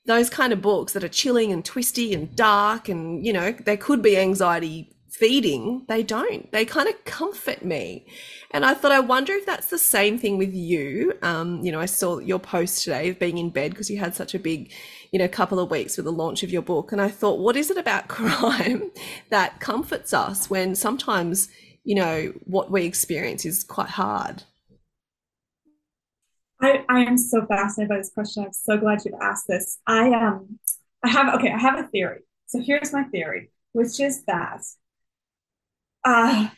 those 0.06 0.30
kind 0.30 0.52
of 0.52 0.62
books 0.62 0.92
that 0.92 1.02
are 1.02 1.08
chilling 1.08 1.50
and 1.52 1.64
twisty 1.64 2.14
and 2.14 2.34
dark 2.36 2.88
and, 2.88 3.26
you 3.26 3.32
know, 3.32 3.50
there 3.50 3.76
could 3.76 4.02
be 4.02 4.16
anxiety 4.16 4.95
feeding, 5.18 5.84
they 5.88 6.02
don't. 6.02 6.50
They 6.52 6.64
kind 6.64 6.88
of 6.88 7.04
comfort 7.04 7.64
me. 7.64 8.06
And 8.50 8.64
I 8.64 8.74
thought, 8.74 8.92
I 8.92 9.00
wonder 9.00 9.32
if 9.32 9.46
that's 9.46 9.68
the 9.68 9.78
same 9.78 10.18
thing 10.18 10.36
with 10.38 10.54
you. 10.54 11.14
Um, 11.22 11.60
you 11.62 11.72
know, 11.72 11.80
I 11.80 11.86
saw 11.86 12.18
your 12.18 12.38
post 12.38 12.84
today 12.84 13.08
of 13.08 13.18
being 13.18 13.38
in 13.38 13.50
bed 13.50 13.70
because 13.70 13.90
you 13.90 13.98
had 13.98 14.14
such 14.14 14.34
a 14.34 14.38
big, 14.38 14.72
you 15.12 15.18
know, 15.18 15.28
couple 15.28 15.58
of 15.58 15.70
weeks 15.70 15.96
with 15.96 16.04
the 16.04 16.12
launch 16.12 16.42
of 16.42 16.50
your 16.50 16.62
book. 16.62 16.92
And 16.92 17.00
I 17.00 17.08
thought, 17.08 17.38
what 17.38 17.56
is 17.56 17.70
it 17.70 17.78
about 17.78 18.08
crime 18.08 18.90
that 19.30 19.60
comforts 19.60 20.12
us 20.12 20.50
when 20.50 20.74
sometimes, 20.74 21.48
you 21.84 21.94
know, 21.94 22.32
what 22.44 22.70
we 22.70 22.84
experience 22.84 23.44
is 23.44 23.64
quite 23.64 23.90
hard? 23.90 24.42
I, 26.60 26.84
I 26.88 27.00
am 27.00 27.18
so 27.18 27.44
fascinated 27.46 27.88
by 27.90 27.98
this 27.98 28.10
question. 28.10 28.44
I'm 28.44 28.52
so 28.52 28.78
glad 28.78 29.00
you've 29.04 29.20
asked 29.20 29.46
this. 29.46 29.78
I 29.86 30.08
um 30.10 30.58
I 31.02 31.10
have 31.10 31.34
okay, 31.34 31.52
I 31.52 31.58
have 31.58 31.78
a 31.78 31.88
theory. 31.88 32.20
So 32.46 32.60
here's 32.60 32.92
my 32.92 33.04
theory, 33.04 33.50
which 33.72 34.00
is 34.00 34.24
that 34.24 34.62
uh 36.06 36.48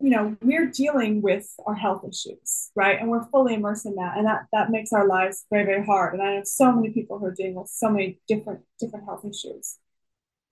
you 0.00 0.10
know, 0.10 0.36
we're 0.42 0.66
dealing 0.66 1.22
with 1.22 1.46
our 1.66 1.74
health 1.74 2.04
issues, 2.04 2.70
right? 2.74 3.00
And 3.00 3.08
we're 3.08 3.24
fully 3.30 3.54
immersed 3.54 3.86
in 3.86 3.94
that. 3.94 4.18
And 4.18 4.26
that 4.26 4.46
that 4.52 4.70
makes 4.70 4.92
our 4.92 5.06
lives 5.06 5.46
very, 5.50 5.64
very 5.64 5.84
hard. 5.84 6.14
And 6.14 6.22
I 6.22 6.36
know 6.36 6.42
so 6.44 6.72
many 6.72 6.90
people 6.90 7.18
who 7.18 7.26
are 7.26 7.34
dealing 7.34 7.54
with 7.54 7.68
so 7.68 7.88
many 7.88 8.20
different 8.28 8.60
different 8.78 9.06
health 9.06 9.24
issues. 9.24 9.78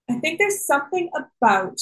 I 0.09 0.19
think 0.21 0.38
there's 0.38 0.67
something 0.67 1.11
about 1.14 1.81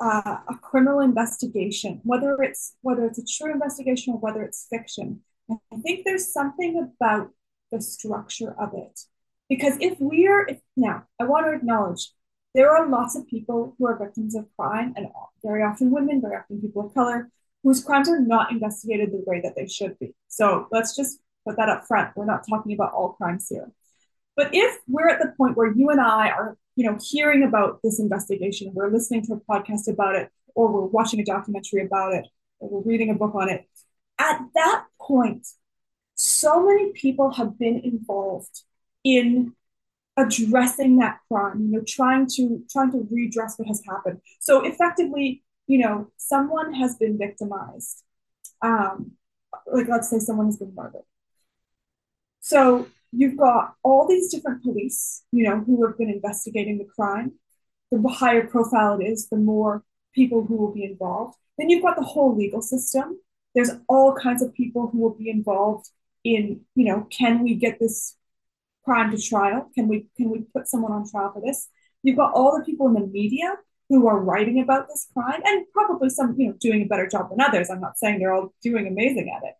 uh, 0.00 0.38
a 0.48 0.54
criminal 0.60 1.00
investigation, 1.00 2.00
whether 2.04 2.42
it's 2.42 2.74
whether 2.80 3.04
it's 3.04 3.18
a 3.18 3.24
true 3.24 3.52
investigation 3.52 4.14
or 4.14 4.18
whether 4.18 4.42
it's 4.42 4.66
fiction. 4.70 5.20
I 5.50 5.76
think 5.82 6.04
there's 6.04 6.32
something 6.32 6.90
about 7.00 7.30
the 7.70 7.80
structure 7.80 8.54
of 8.58 8.70
it. 8.74 9.00
Because 9.48 9.74
if 9.80 9.98
we're 10.00 10.46
if 10.46 10.58
now 10.76 11.04
I 11.20 11.24
want 11.24 11.46
to 11.46 11.52
acknowledge 11.52 12.10
there 12.54 12.70
are 12.70 12.88
lots 12.88 13.14
of 13.16 13.26
people 13.26 13.74
who 13.78 13.86
are 13.86 13.98
victims 13.98 14.34
of 14.34 14.46
crime, 14.56 14.94
and 14.96 15.08
very 15.42 15.62
often 15.62 15.90
women, 15.90 16.20
very 16.20 16.36
often 16.36 16.60
people 16.60 16.86
of 16.86 16.94
color, 16.94 17.30
whose 17.62 17.82
crimes 17.82 18.08
are 18.08 18.20
not 18.20 18.50
investigated 18.50 19.12
the 19.12 19.22
way 19.26 19.40
that 19.40 19.54
they 19.56 19.66
should 19.66 19.98
be. 19.98 20.14
So 20.28 20.68
let's 20.70 20.96
just 20.96 21.18
put 21.46 21.56
that 21.56 21.68
up 21.68 21.86
front. 21.86 22.16
We're 22.16 22.24
not 22.24 22.46
talking 22.48 22.72
about 22.72 22.92
all 22.92 23.10
crimes 23.10 23.46
here. 23.48 23.70
But 24.36 24.50
if 24.52 24.78
we're 24.86 25.08
at 25.08 25.20
the 25.20 25.32
point 25.36 25.56
where 25.56 25.72
you 25.72 25.90
and 25.90 26.00
I 26.00 26.30
are, 26.30 26.56
you 26.76 26.88
know, 26.88 26.96
hearing 27.00 27.42
about 27.42 27.80
this 27.82 27.98
investigation, 27.98 28.72
we're 28.72 28.90
listening 28.90 29.22
to 29.26 29.34
a 29.34 29.40
podcast 29.40 29.88
about 29.88 30.14
it, 30.14 30.30
or 30.54 30.72
we're 30.72 30.86
watching 30.86 31.20
a 31.20 31.24
documentary 31.24 31.84
about 31.84 32.14
it, 32.14 32.26
or 32.60 32.70
we're 32.70 32.90
reading 32.90 33.10
a 33.10 33.14
book 33.14 33.34
on 33.34 33.48
it, 33.48 33.68
at 34.18 34.40
that 34.54 34.84
point, 35.00 35.46
so 36.14 36.64
many 36.64 36.92
people 36.92 37.32
have 37.32 37.58
been 37.58 37.80
involved 37.80 38.62
in 39.04 39.54
addressing 40.18 40.98
that 40.98 41.20
crime 41.28 41.60
you 41.62 41.70
know 41.70 41.84
trying 41.86 42.26
to 42.26 42.62
trying 42.68 42.90
to 42.90 43.06
redress 43.10 43.56
what 43.56 43.68
has 43.68 43.82
happened. 43.88 44.20
So 44.40 44.64
effectively 44.64 45.44
you 45.66 45.78
know 45.78 46.10
someone 46.16 46.74
has 46.74 46.96
been 46.96 47.16
victimized 47.16 48.02
um 48.62 49.12
like 49.72 49.88
let's 49.88 50.10
say 50.10 50.18
someone 50.18 50.46
has 50.46 50.58
been 50.58 50.74
murdered. 50.74 51.06
So 52.40 52.88
you've 53.12 53.36
got 53.36 53.74
all 53.82 54.06
these 54.08 54.30
different 54.30 54.62
police 54.62 55.22
you 55.30 55.44
know 55.44 55.60
who 55.60 55.86
have 55.86 55.96
been 55.96 56.10
investigating 56.10 56.78
the 56.78 56.88
crime. 56.96 57.32
The 57.92 58.06
higher 58.08 58.46
profile 58.46 58.98
it 59.00 59.04
is 59.04 59.28
the 59.28 59.36
more 59.36 59.84
people 60.14 60.44
who 60.44 60.56
will 60.56 60.74
be 60.74 60.84
involved. 60.84 61.36
Then 61.56 61.70
you've 61.70 61.82
got 61.82 61.96
the 61.96 62.02
whole 62.02 62.36
legal 62.36 62.60
system. 62.60 63.20
There's 63.54 63.70
all 63.88 64.14
kinds 64.14 64.42
of 64.42 64.52
people 64.52 64.88
who 64.88 64.98
will 64.98 65.14
be 65.14 65.30
involved 65.30 65.88
in 66.24 66.60
you 66.74 66.84
know 66.84 67.06
can 67.10 67.44
we 67.44 67.54
get 67.54 67.78
this 67.78 68.17
crime 68.88 69.10
to 69.10 69.20
trial? 69.20 69.70
Can 69.74 69.86
we 69.86 70.06
can 70.16 70.30
we 70.30 70.46
put 70.54 70.66
someone 70.66 70.92
on 70.92 71.08
trial 71.08 71.30
for 71.34 71.42
this? 71.42 71.68
You've 72.02 72.16
got 72.16 72.32
all 72.32 72.56
the 72.56 72.64
people 72.64 72.88
in 72.88 72.94
the 72.94 73.06
media 73.06 73.54
who 73.90 74.06
are 74.08 74.18
writing 74.18 74.60
about 74.60 74.88
this 74.88 75.06
crime 75.12 75.40
and 75.44 75.66
probably 75.74 76.08
some, 76.08 76.34
you 76.38 76.48
know, 76.48 76.54
doing 76.58 76.82
a 76.82 76.86
better 76.86 77.06
job 77.06 77.28
than 77.28 77.40
others. 77.40 77.68
I'm 77.68 77.80
not 77.80 77.98
saying 77.98 78.18
they're 78.18 78.32
all 78.32 78.54
doing 78.62 78.86
amazing 78.86 79.34
at 79.34 79.46
it. 79.46 79.54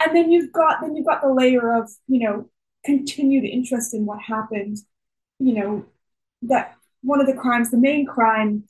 And 0.00 0.16
then 0.16 0.32
you've 0.32 0.52
got 0.52 0.80
then 0.80 0.96
you've 0.96 1.06
got 1.06 1.20
the 1.20 1.32
layer 1.32 1.74
of, 1.76 1.90
you 2.08 2.20
know, 2.20 2.48
continued 2.84 3.44
interest 3.44 3.92
in 3.92 4.06
what 4.06 4.20
happened, 4.22 4.78
you 5.38 5.54
know, 5.54 5.84
that 6.42 6.74
one 7.02 7.20
of 7.20 7.26
the 7.26 7.34
crimes, 7.34 7.70
the 7.70 7.76
main 7.76 8.06
crime 8.06 8.64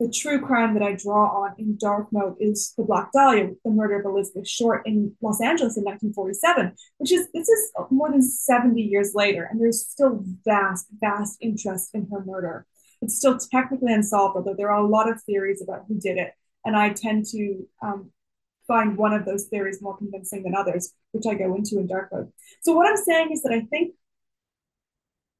the 0.00 0.10
true 0.10 0.40
crime 0.40 0.72
that 0.72 0.82
I 0.82 0.94
draw 0.94 1.42
on 1.42 1.54
in 1.58 1.76
Dark 1.76 2.08
Mode 2.10 2.36
is 2.40 2.72
the 2.78 2.84
Black 2.84 3.12
Dahlia, 3.12 3.50
the 3.62 3.70
murder 3.70 4.00
of 4.00 4.06
Elizabeth 4.06 4.48
Short 4.48 4.86
in 4.86 5.14
Los 5.20 5.42
Angeles 5.42 5.76
in 5.76 5.84
1947, 5.84 6.72
which 6.96 7.12
is 7.12 7.28
this 7.34 7.48
is 7.48 7.72
more 7.90 8.10
than 8.10 8.22
70 8.22 8.80
years 8.80 9.12
later, 9.14 9.44
and 9.44 9.60
there's 9.60 9.86
still 9.86 10.24
vast, 10.42 10.86
vast 11.00 11.36
interest 11.42 11.90
in 11.92 12.08
her 12.10 12.24
murder. 12.24 12.64
It's 13.02 13.16
still 13.16 13.38
technically 13.38 13.92
unsolved, 13.92 14.36
although 14.36 14.54
there 14.54 14.70
are 14.70 14.82
a 14.82 14.86
lot 14.86 15.10
of 15.10 15.22
theories 15.22 15.62
about 15.62 15.84
who 15.86 16.00
did 16.00 16.16
it, 16.16 16.32
and 16.64 16.74
I 16.74 16.94
tend 16.94 17.26
to 17.32 17.68
um, 17.82 18.10
find 18.66 18.96
one 18.96 19.12
of 19.12 19.26
those 19.26 19.48
theories 19.48 19.82
more 19.82 19.98
convincing 19.98 20.44
than 20.44 20.54
others, 20.54 20.94
which 21.12 21.26
I 21.26 21.34
go 21.34 21.54
into 21.54 21.78
in 21.78 21.86
Dark 21.86 22.08
Mode. 22.10 22.32
So 22.62 22.72
what 22.72 22.88
I'm 22.88 22.96
saying 22.96 23.32
is 23.32 23.42
that 23.42 23.52
I 23.52 23.60
think 23.60 23.94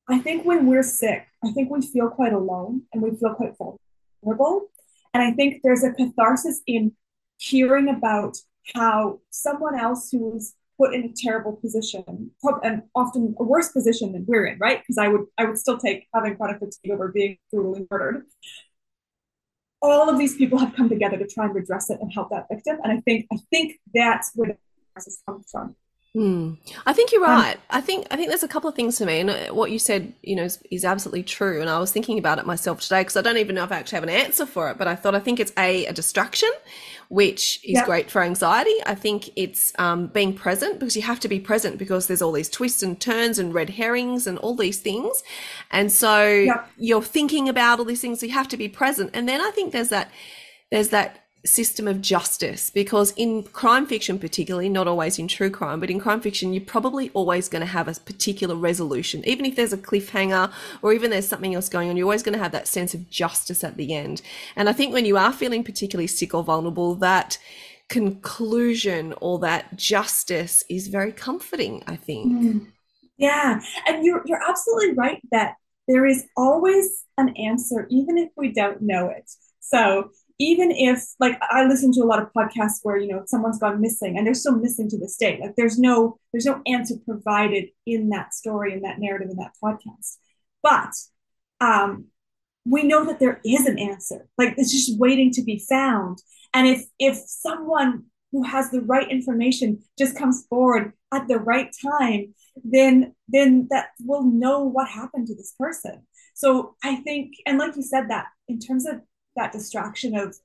I 0.07 0.19
think 0.19 0.45
when 0.45 0.67
we're 0.67 0.83
sick, 0.83 1.27
I 1.43 1.51
think 1.53 1.71
we 1.71 1.81
feel 1.81 2.11
quite 2.11 2.35
alone 2.35 2.83
and 2.93 3.01
we 3.01 3.11
feel 3.13 3.33
quite 3.33 3.57
vulnerable 3.57 3.81
vulnerable. 4.23 4.69
And 5.13 5.23
I 5.23 5.33
think 5.33 5.63
there's 5.63 5.85
a 5.85 5.93
catharsis 5.93 6.61
in 6.67 6.93
hearing 7.39 7.89
about 7.89 8.37
how 8.75 9.21
someone 9.31 9.79
else 9.79 10.11
who's 10.11 10.55
put 10.79 10.95
in 10.95 11.05
a 11.05 11.13
terrible 11.15 11.57
position, 11.57 12.31
and 12.63 12.83
often 12.95 13.35
a 13.39 13.45
worse 13.45 13.71
position 13.71 14.13
than 14.13 14.25
we're 14.27 14.47
in, 14.47 14.59
right? 14.59 14.81
Because 14.81 14.97
I 14.99 15.09
would 15.09 15.27
I 15.37 15.45
would 15.45 15.59
still 15.59 15.79
take 15.79 16.07
having 16.15 16.37
chronic 16.37 16.59
fatigue 16.59 16.93
over 16.93 17.09
being 17.09 17.37
brutally 17.53 17.87
murdered. 17.91 18.25
All 19.83 20.09
of 20.09 20.19
these 20.19 20.37
people 20.37 20.59
have 20.59 20.75
come 20.75 20.89
together 20.89 21.19
to 21.19 21.27
try 21.27 21.47
and 21.47 21.55
redress 21.55 21.91
it 21.91 21.99
and 22.01 22.13
help 22.13 22.31
that 22.31 22.47
victim. 22.51 22.79
And 22.83 22.93
I 22.93 23.01
think 23.01 23.27
I 23.33 23.37
think 23.51 23.79
that's 23.95 24.33
where 24.35 24.49
the 24.49 24.57
catharsis 24.95 25.23
comes 25.27 25.47
from. 25.51 25.77
Mm. 26.17 26.59
I 26.87 26.93
think 26.93 27.13
you're 27.13 27.25
um, 27.25 27.31
right. 27.31 27.55
Um, 27.55 27.63
I 27.71 27.81
think 27.81 28.09
I 28.11 28.17
think 28.17 28.31
there's 28.31 28.43
a 28.43 28.49
couple 28.49 28.69
of 28.69 28.75
things 28.75 28.99
for 28.99 29.05
me, 29.05 29.21
and 29.21 29.31
uh, 29.31 29.55
what 29.55 29.71
you 29.71 29.79
said, 29.79 30.13
you 30.23 30.35
know, 30.35 30.43
is, 30.43 30.61
is 30.69 30.85
absolutely 30.85 31.23
true. 31.23 31.61
And 31.61 31.71
I 31.71 31.79
was 31.79 31.93
thinking 31.93 32.19
about 32.19 32.41
it 32.41 32.47
myself 32.47 32.81
today 32.81 33.03
because 33.03 33.17
I 33.17 33.23
don't 33.23 33.37
even 33.37 33.55
know 33.55 33.63
if 33.63 33.71
I 33.71 33.77
actually 33.77 33.97
have 33.97 34.03
an 34.03 34.11
answer 34.11 34.45
for 34.45 34.69
it. 34.71 34.77
But 34.77 34.89
I 34.89 34.97
thought 34.97 35.15
I 35.15 35.21
think 35.21 35.39
it's 35.39 35.53
a 35.57 35.87
a 35.87 35.93
distraction, 35.93 36.51
which 37.11 37.61
is 37.63 37.75
yep. 37.75 37.87
great 37.87 38.11
for 38.11 38.23
anxiety. 38.23 38.75
I 38.87 38.97
think 38.97 39.31
it's 39.37 39.73
um, 39.79 40.09
being 40.09 40.35
present 40.35 40.81
because 40.81 40.97
you 40.97 41.03
have 41.03 41.21
to 41.21 41.29
be 41.29 41.39
present 41.39 41.79
because 41.79 42.09
there's 42.09 42.23
all 42.23 42.33
these 42.33 42.49
twists 42.49 42.83
and 42.83 43.01
turns 43.01 43.39
and 43.39 43.55
red 43.55 43.71
herrings 43.71 44.27
and 44.27 44.37
all 44.39 44.57
these 44.57 44.81
things, 44.81 45.23
and 45.71 45.93
so 45.93 46.27
yep. 46.27 46.69
you're 46.77 47.03
thinking 47.03 47.49
about 47.49 47.79
all 47.79 47.85
these 47.85 48.01
things. 48.01 48.19
So 48.19 48.27
you 48.27 48.33
have 48.33 48.49
to 48.49 48.57
be 48.57 48.69
present. 48.69 49.11
And 49.15 49.29
then 49.29 49.41
I 49.41 49.53
think 49.53 49.73
there's 49.73 49.91
that 49.91 50.11
there's 50.73 50.89
that 50.89 51.20
system 51.45 51.89
of 51.89 52.01
justice 52.01 52.71
because 52.71 53.13
in 53.17 53.43
crime 53.43 53.87
fiction 53.87 54.19
particularly 54.19 54.69
not 54.69 54.87
always 54.87 55.19
in 55.19 55.27
true 55.27 55.51
crime 55.51 55.81
but 55.81 55.91
in 55.91 55.99
crime 55.99 56.21
fiction 56.21 56.53
you're 56.53 56.65
probably 56.65 57.11
always 57.11 57.49
going 57.49 57.61
to 57.61 57.67
have 57.67 57.89
a 57.89 57.95
particular 57.95 58.55
resolution. 58.55 59.23
Even 59.27 59.47
if 59.47 59.57
there's 59.57 59.73
a 59.73 59.79
cliffhanger 59.79 60.53
or 60.83 60.93
even 60.93 61.11
there's 61.11 61.29
something 61.29 61.55
else 61.55 61.69
going 61.69 61.89
on 61.89 61.97
you're 61.97 62.07
always 62.07 62.23
going 62.23 62.35
to 62.37 62.43
have 62.43 62.53
that 62.53 62.69
sense 62.69 62.93
of 62.95 63.09
justice 63.09 63.65
at 63.65 63.77
the 63.77 63.95
end. 63.95 64.23
And 64.57 64.69
i 64.69 64.73
think 64.73 64.93
when 64.93 65.05
you 65.05 65.17
are 65.17 65.33
feeling 65.33 65.65
particularly 65.65 66.07
sick 66.07 66.35
or 66.35 66.43
vulnerable 66.43 66.95
that 66.97 67.39
conclusion 67.89 69.15
or 69.21 69.39
that 69.41 69.77
justice 69.77 70.65
is 70.69 70.87
very 70.89 71.11
comforting 71.11 71.83
i 71.87 71.97
think. 71.97 72.33
Mm. 72.33 72.67
yeah 73.17 73.61
and 73.87 74.05
you're 74.05 74.23
you're 74.27 74.43
absolutely 74.49 74.95
right 74.95 75.21
that 75.33 75.55
there 75.91 76.07
is 76.07 76.25
always 76.37 77.05
an 77.19 77.35
answer 77.37 77.87
even 77.91 78.17
if 78.17 78.31
we 78.37 78.53
don't 78.53 78.81
know 78.81 79.09
it. 79.09 79.29
So 79.61 80.11
even 80.41 80.71
if 80.71 81.05
like 81.21 81.39
I 81.43 81.65
listen 81.67 81.93
to 81.93 82.01
a 82.01 82.07
lot 82.07 82.21
of 82.21 82.33
podcasts 82.33 82.81
where 82.83 82.97
you 82.97 83.09
know 83.09 83.23
someone's 83.27 83.59
gone 83.59 83.81
missing 83.81 84.17
and 84.17 84.27
they're 84.27 84.35
still 84.35 84.57
missing 84.57 84.89
to 84.89 84.99
this 84.99 85.17
day. 85.17 85.39
Like 85.41 85.55
there's 85.57 85.79
no 85.79 86.19
there's 86.33 86.47
no 86.47 86.63
answer 86.67 86.95
provided 87.05 87.69
in 87.87 88.09
that 88.09 88.35
story, 88.35 88.73
in 88.73 88.81
that 88.83 88.99
narrative, 88.99 89.29
in 89.31 89.37
that 89.37 89.53
podcast. 89.63 90.17
But 90.63 90.93
um, 91.61 92.07
we 92.65 92.83
know 92.83 93.05
that 93.05 93.21
there 93.21 93.41
is 93.45 93.67
an 93.67 93.79
answer. 93.79 94.29
Like 94.39 94.55
it's 94.57 94.73
just 94.73 94.99
waiting 94.99 95.31
to 95.33 95.43
be 95.43 95.65
found. 95.69 96.19
And 96.55 96.67
if 96.67 96.85
if 96.99 97.17
someone 97.27 98.05
who 98.33 98.43
has 98.43 98.71
the 98.71 98.81
right 98.81 99.11
information 99.11 99.83
just 99.99 100.17
comes 100.17 100.47
forward 100.49 100.93
at 101.13 101.29
the 101.29 101.39
right 101.39 101.71
time, 101.85 102.35
then 102.65 103.15
then 103.29 103.69
that 103.71 103.89
will 104.01 104.25
know 104.25 104.65
what 104.65 104.89
happened 104.89 105.27
to 105.27 105.35
this 105.35 105.55
person. 105.59 106.07
So 106.35 106.77
I 106.83 106.97
think, 106.97 107.35
and 107.45 107.59
like 107.59 107.77
you 107.77 107.83
said, 107.83 108.09
that 108.09 108.27
in 108.49 108.59
terms 108.59 108.87
of 108.87 109.03
that 109.41 109.53
distraction 109.53 110.15
of 110.17 110.37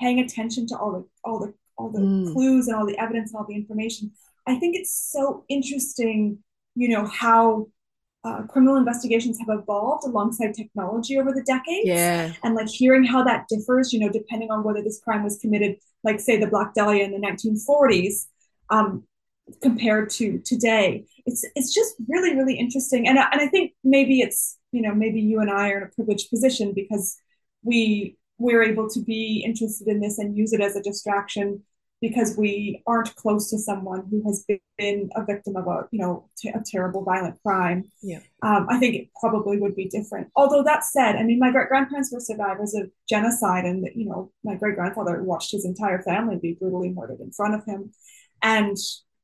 paying 0.00 0.20
attention 0.20 0.66
to 0.68 0.76
all 0.76 0.92
the 0.92 1.04
all 1.24 1.38
the 1.38 1.54
all 1.76 1.90
the 1.90 2.00
mm. 2.00 2.32
clues 2.32 2.68
and 2.68 2.76
all 2.76 2.86
the 2.86 2.98
evidence 2.98 3.32
and 3.32 3.38
all 3.38 3.46
the 3.46 3.54
information. 3.54 4.12
I 4.46 4.56
think 4.56 4.76
it's 4.76 4.94
so 5.12 5.44
interesting, 5.48 6.38
you 6.74 6.88
know, 6.88 7.06
how 7.06 7.68
uh, 8.24 8.42
criminal 8.42 8.76
investigations 8.76 9.38
have 9.38 9.48
evolved 9.58 10.06
alongside 10.06 10.54
technology 10.54 11.18
over 11.18 11.32
the 11.32 11.42
decades. 11.42 11.86
Yeah. 11.86 12.32
And 12.42 12.54
like 12.54 12.68
hearing 12.68 13.04
how 13.04 13.24
that 13.24 13.46
differs, 13.48 13.92
you 13.92 14.00
know, 14.00 14.10
depending 14.10 14.50
on 14.50 14.62
whether 14.62 14.82
this 14.82 15.00
crime 15.00 15.24
was 15.24 15.38
committed, 15.38 15.76
like 16.04 16.20
say 16.20 16.38
the 16.38 16.46
Black 16.46 16.74
Dahlia 16.74 17.04
in 17.04 17.10
the 17.10 17.18
1940s, 17.18 18.26
um, 18.70 19.04
compared 19.62 20.10
to 20.10 20.38
today. 20.38 21.04
It's 21.26 21.44
it's 21.54 21.74
just 21.74 21.94
really 22.08 22.34
really 22.34 22.54
interesting, 22.54 23.08
and 23.08 23.18
and 23.18 23.40
I 23.40 23.46
think 23.46 23.72
maybe 23.82 24.20
it's 24.20 24.58
you 24.72 24.82
know 24.82 24.94
maybe 24.94 25.20
you 25.20 25.40
and 25.40 25.50
I 25.50 25.70
are 25.70 25.78
in 25.78 25.82
a 25.84 25.88
privileged 25.88 26.30
position 26.30 26.72
because 26.74 27.16
we 27.62 28.16
we're 28.38 28.62
able 28.62 28.88
to 28.90 29.00
be 29.00 29.42
interested 29.44 29.88
in 29.88 30.00
this 30.00 30.18
and 30.18 30.36
use 30.36 30.52
it 30.52 30.60
as 30.60 30.76
a 30.76 30.82
distraction 30.82 31.62
because 32.00 32.36
we 32.36 32.82
aren't 32.86 33.14
close 33.16 33.48
to 33.50 33.58
someone 33.58 34.04
who 34.10 34.22
has 34.26 34.44
been 34.76 35.08
a 35.16 35.24
victim 35.24 35.56
of 35.56 35.66
a 35.66 35.88
you 35.90 35.98
know 35.98 36.28
t- 36.36 36.50
a 36.50 36.62
terrible 36.64 37.02
violent 37.02 37.40
crime. 37.42 37.84
Yeah. 38.02 38.18
Um, 38.42 38.66
i 38.68 38.78
think 38.78 38.94
it 38.94 39.08
probably 39.18 39.58
would 39.58 39.74
be 39.74 39.86
different. 39.88 40.28
Although 40.36 40.62
that 40.64 40.84
said 40.84 41.16
i 41.16 41.22
mean 41.22 41.38
my 41.38 41.50
great 41.50 41.68
grandparents 41.68 42.12
were 42.12 42.20
survivors 42.20 42.74
of 42.74 42.90
genocide 43.08 43.64
and 43.64 43.88
you 43.94 44.06
know 44.06 44.32
my 44.42 44.54
great 44.54 44.76
grandfather 44.76 45.22
watched 45.22 45.52
his 45.52 45.64
entire 45.64 46.02
family 46.02 46.36
be 46.36 46.54
brutally 46.54 46.90
murdered 46.90 47.20
in 47.20 47.30
front 47.30 47.54
of 47.54 47.64
him. 47.64 47.92
And 48.42 48.76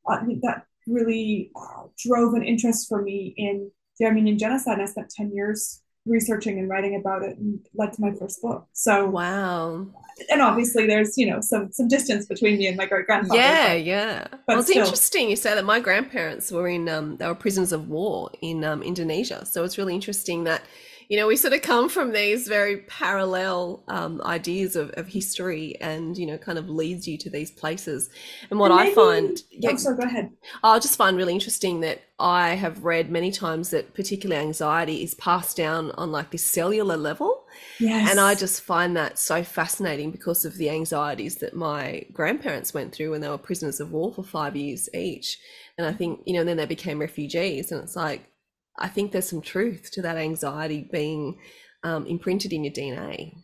uh, 0.08 0.20
that 0.42 0.64
really 0.86 1.50
uh, 1.54 1.84
drove 1.98 2.34
an 2.34 2.42
interest 2.42 2.88
for 2.88 3.02
me 3.02 3.34
in 3.36 3.70
the 3.98 4.06
armenian 4.06 4.38
genocide. 4.38 4.78
And 4.78 4.82
i 4.82 4.86
spent 4.86 5.10
10 5.10 5.34
years 5.34 5.82
researching 6.10 6.58
and 6.58 6.68
writing 6.68 6.96
about 6.96 7.22
it 7.22 7.38
and 7.38 7.60
led 7.74 7.92
to 7.94 8.00
my 8.00 8.12
first 8.12 8.42
book. 8.42 8.66
So 8.72 9.06
wow. 9.06 9.86
And 10.30 10.42
obviously 10.42 10.86
there's, 10.86 11.16
you 11.16 11.26
know, 11.30 11.40
some 11.40 11.72
some 11.72 11.88
distance 11.88 12.26
between 12.26 12.58
me 12.58 12.66
and 12.66 12.76
my 12.76 12.84
great 12.84 13.06
grandfather. 13.06 13.40
Yeah, 13.40 13.74
but, 13.74 13.84
yeah. 13.84 14.26
But 14.30 14.40
well, 14.46 14.58
it's 14.58 14.68
still. 14.68 14.82
interesting 14.82 15.30
you 15.30 15.36
say 15.36 15.54
that 15.54 15.64
my 15.64 15.80
grandparents 15.80 16.50
were 16.52 16.68
in 16.68 16.88
um 16.88 17.16
they 17.16 17.26
were 17.26 17.34
prisoners 17.34 17.72
of 17.72 17.88
war 17.88 18.30
in 18.42 18.64
um 18.64 18.82
Indonesia. 18.82 19.46
So 19.46 19.64
it's 19.64 19.78
really 19.78 19.94
interesting 19.94 20.44
that 20.44 20.62
you 21.10 21.16
know, 21.16 21.26
we 21.26 21.34
sort 21.34 21.52
of 21.52 21.60
come 21.60 21.88
from 21.88 22.12
these 22.12 22.46
very 22.46 22.82
parallel 22.82 23.82
um, 23.88 24.22
ideas 24.22 24.76
of, 24.76 24.90
of 24.90 25.08
history 25.08 25.76
and, 25.80 26.16
you 26.16 26.24
know, 26.24 26.38
kind 26.38 26.56
of 26.56 26.70
leads 26.70 27.08
you 27.08 27.18
to 27.18 27.28
these 27.28 27.50
places. 27.50 28.10
And 28.48 28.60
what 28.60 28.70
and 28.70 28.78
maybe, 28.78 28.92
I 28.92 28.94
find. 28.94 29.42
Yeah, 29.50 29.70
oh, 29.72 29.76
sorry, 29.76 29.96
go 29.96 30.04
ahead. 30.04 30.30
I 30.62 30.78
just 30.78 30.96
find 30.96 31.16
really 31.16 31.34
interesting 31.34 31.80
that 31.80 32.02
I 32.20 32.50
have 32.50 32.84
read 32.84 33.10
many 33.10 33.32
times 33.32 33.70
that 33.70 33.92
particularly 33.92 34.40
anxiety 34.40 35.02
is 35.02 35.14
passed 35.16 35.56
down 35.56 35.90
on 35.92 36.12
like 36.12 36.30
this 36.30 36.44
cellular 36.44 36.96
level. 36.96 37.44
Yes. 37.80 38.08
And 38.08 38.20
I 38.20 38.36
just 38.36 38.62
find 38.62 38.96
that 38.96 39.18
so 39.18 39.42
fascinating 39.42 40.12
because 40.12 40.44
of 40.44 40.58
the 40.58 40.70
anxieties 40.70 41.38
that 41.38 41.56
my 41.56 42.06
grandparents 42.12 42.72
went 42.72 42.94
through 42.94 43.10
when 43.10 43.20
they 43.20 43.28
were 43.28 43.36
prisoners 43.36 43.80
of 43.80 43.90
war 43.90 44.12
for 44.14 44.22
five 44.22 44.54
years 44.54 44.88
each. 44.94 45.40
And 45.76 45.88
I 45.88 45.92
think, 45.92 46.20
you 46.24 46.34
know, 46.34 46.44
then 46.44 46.58
they 46.58 46.66
became 46.66 47.00
refugees. 47.00 47.72
And 47.72 47.82
it's 47.82 47.96
like, 47.96 48.29
I 48.78 48.88
think 48.88 49.12
there's 49.12 49.28
some 49.28 49.42
truth 49.42 49.90
to 49.92 50.02
that 50.02 50.16
anxiety 50.16 50.88
being 50.90 51.38
um, 51.82 52.06
imprinted 52.06 52.52
in 52.52 52.64
your 52.64 52.72
DNA. 52.72 53.34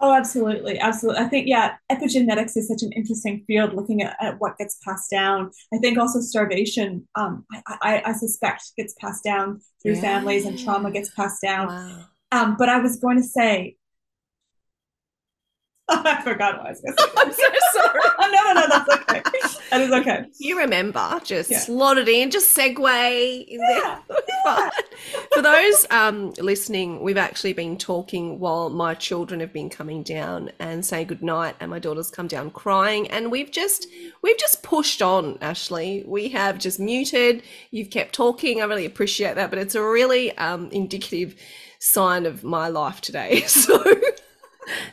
Oh, 0.00 0.12
absolutely. 0.12 0.78
Absolutely. 0.78 1.22
I 1.22 1.28
think, 1.28 1.46
yeah, 1.46 1.76
epigenetics 1.90 2.56
is 2.56 2.68
such 2.68 2.82
an 2.82 2.92
interesting 2.92 3.44
field 3.46 3.74
looking 3.74 4.02
at, 4.02 4.16
at 4.20 4.40
what 4.40 4.58
gets 4.58 4.78
passed 4.84 5.10
down. 5.10 5.50
I 5.72 5.78
think 5.78 5.98
also 5.98 6.20
starvation, 6.20 7.08
um, 7.14 7.46
I, 7.50 7.62
I, 7.82 8.02
I, 8.06 8.12
suspect, 8.12 8.72
gets 8.76 8.94
passed 9.00 9.24
down 9.24 9.60
through 9.82 9.94
yeah. 9.94 10.00
families 10.00 10.46
and 10.46 10.58
trauma 10.58 10.90
gets 10.90 11.10
passed 11.14 11.40
down. 11.40 11.68
Wow. 11.68 12.04
Um, 12.32 12.56
but 12.58 12.68
I 12.68 12.80
was 12.80 12.96
going 12.96 13.16
to 13.16 13.22
say, 13.22 13.76
I 15.88 16.20
forgot 16.22 16.58
what 16.58 16.66
I 16.66 16.70
was 16.70 16.80
going 16.80 16.96
to 16.96 17.02
say. 17.02 17.10
I'm 17.16 17.32
so 17.32 17.80
sorry. 17.80 18.00
no, 18.20 18.52
no, 18.52 18.52
no, 18.52 18.66
that's 18.68 18.88
okay. 18.90 19.22
That 19.74 19.80
is 19.80 19.92
okay. 19.92 20.26
You 20.38 20.58
remember, 20.58 21.20
just 21.24 21.50
yeah. 21.50 21.58
slot 21.58 21.98
it 21.98 22.08
in, 22.08 22.30
just 22.30 22.56
segue. 22.56 23.44
Yeah. 23.48 23.98
yeah. 24.46 24.70
For 25.32 25.42
those 25.42 25.86
um, 25.90 26.32
listening, 26.38 27.00
we've 27.00 27.16
actually 27.16 27.54
been 27.54 27.76
talking 27.76 28.38
while 28.38 28.70
my 28.70 28.94
children 28.94 29.40
have 29.40 29.52
been 29.52 29.68
coming 29.70 30.04
down 30.04 30.52
and 30.60 30.84
saying 30.84 31.08
goodnight, 31.08 31.56
and 31.58 31.70
my 31.70 31.80
daughter's 31.80 32.10
come 32.10 32.28
down 32.28 32.50
crying, 32.50 33.08
and 33.08 33.32
we've 33.32 33.50
just 33.50 33.88
we've 34.22 34.38
just 34.38 34.62
pushed 34.62 35.02
on, 35.02 35.38
Ashley. 35.40 36.04
We 36.06 36.28
have 36.28 36.58
just 36.58 36.78
muted. 36.78 37.42
You've 37.72 37.90
kept 37.90 38.14
talking. 38.14 38.62
I 38.62 38.66
really 38.66 38.86
appreciate 38.86 39.34
that, 39.34 39.50
but 39.50 39.58
it's 39.58 39.74
a 39.74 39.82
really 39.82 40.36
um, 40.38 40.68
indicative 40.70 41.34
sign 41.80 42.26
of 42.26 42.44
my 42.44 42.68
life 42.68 43.00
today. 43.00 43.42
So 43.54 43.82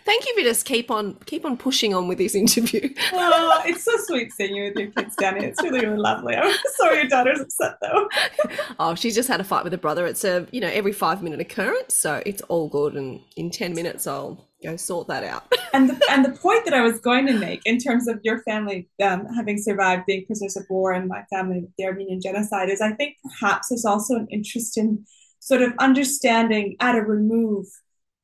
Thank 0.05 0.25
you 0.27 0.35
for 0.35 0.41
just 0.41 0.65
keep 0.65 0.91
on 0.91 1.15
keep 1.25 1.45
on 1.45 1.57
pushing 1.57 1.93
on 1.93 2.07
with 2.07 2.17
this 2.17 2.35
interview. 2.35 2.89
oh, 3.13 3.61
it's 3.65 3.83
so 3.83 3.91
sweet 3.97 4.31
seeing 4.33 4.55
you 4.55 4.65
with 4.65 4.75
your 4.77 4.91
kids 4.91 5.15
Dani. 5.15 5.43
It's 5.43 5.61
really, 5.61 5.81
really 5.85 5.97
lovely. 5.97 6.35
I'm 6.35 6.53
sorry 6.77 6.97
your 6.97 7.07
daughter's 7.07 7.39
upset 7.39 7.77
though. 7.81 8.09
oh, 8.79 8.95
she's 8.95 9.15
just 9.15 9.27
had 9.27 9.39
a 9.39 9.43
fight 9.43 9.63
with 9.63 9.73
her 9.73 9.79
brother. 9.79 10.05
It's 10.05 10.23
a 10.23 10.47
you 10.51 10.61
know 10.61 10.69
every 10.69 10.91
five 10.93 11.23
minute 11.23 11.39
occurrence, 11.39 11.93
so 11.93 12.21
it's 12.25 12.41
all 12.43 12.67
good. 12.67 12.95
And 12.95 13.21
in 13.35 13.49
ten 13.49 13.73
minutes, 13.73 14.07
I'll 14.07 14.47
go 14.63 14.75
sort 14.75 15.07
that 15.07 15.23
out. 15.23 15.51
and 15.73 15.89
the, 15.89 16.01
and 16.09 16.23
the 16.23 16.31
point 16.31 16.65
that 16.65 16.73
I 16.73 16.81
was 16.81 16.99
going 16.99 17.25
to 17.27 17.33
make 17.33 17.61
in 17.65 17.79
terms 17.79 18.07
of 18.07 18.19
your 18.23 18.43
family 18.43 18.87
um, 19.01 19.25
having 19.35 19.57
survived 19.57 20.05
being 20.05 20.25
prisoners 20.25 20.55
of 20.55 20.65
war 20.69 20.91
and 20.91 21.07
my 21.07 21.23
family 21.31 21.67
the 21.77 21.85
Armenian 21.85 22.21
genocide 22.21 22.69
is 22.69 22.81
I 22.81 22.91
think 22.91 23.17
perhaps 23.39 23.69
there's 23.69 23.85
also 23.85 24.15
an 24.15 24.27
interest 24.29 24.77
in 24.77 25.05
sort 25.39 25.63
of 25.63 25.73
understanding 25.79 26.75
at 26.79 26.95
a 26.95 27.01
remove 27.01 27.65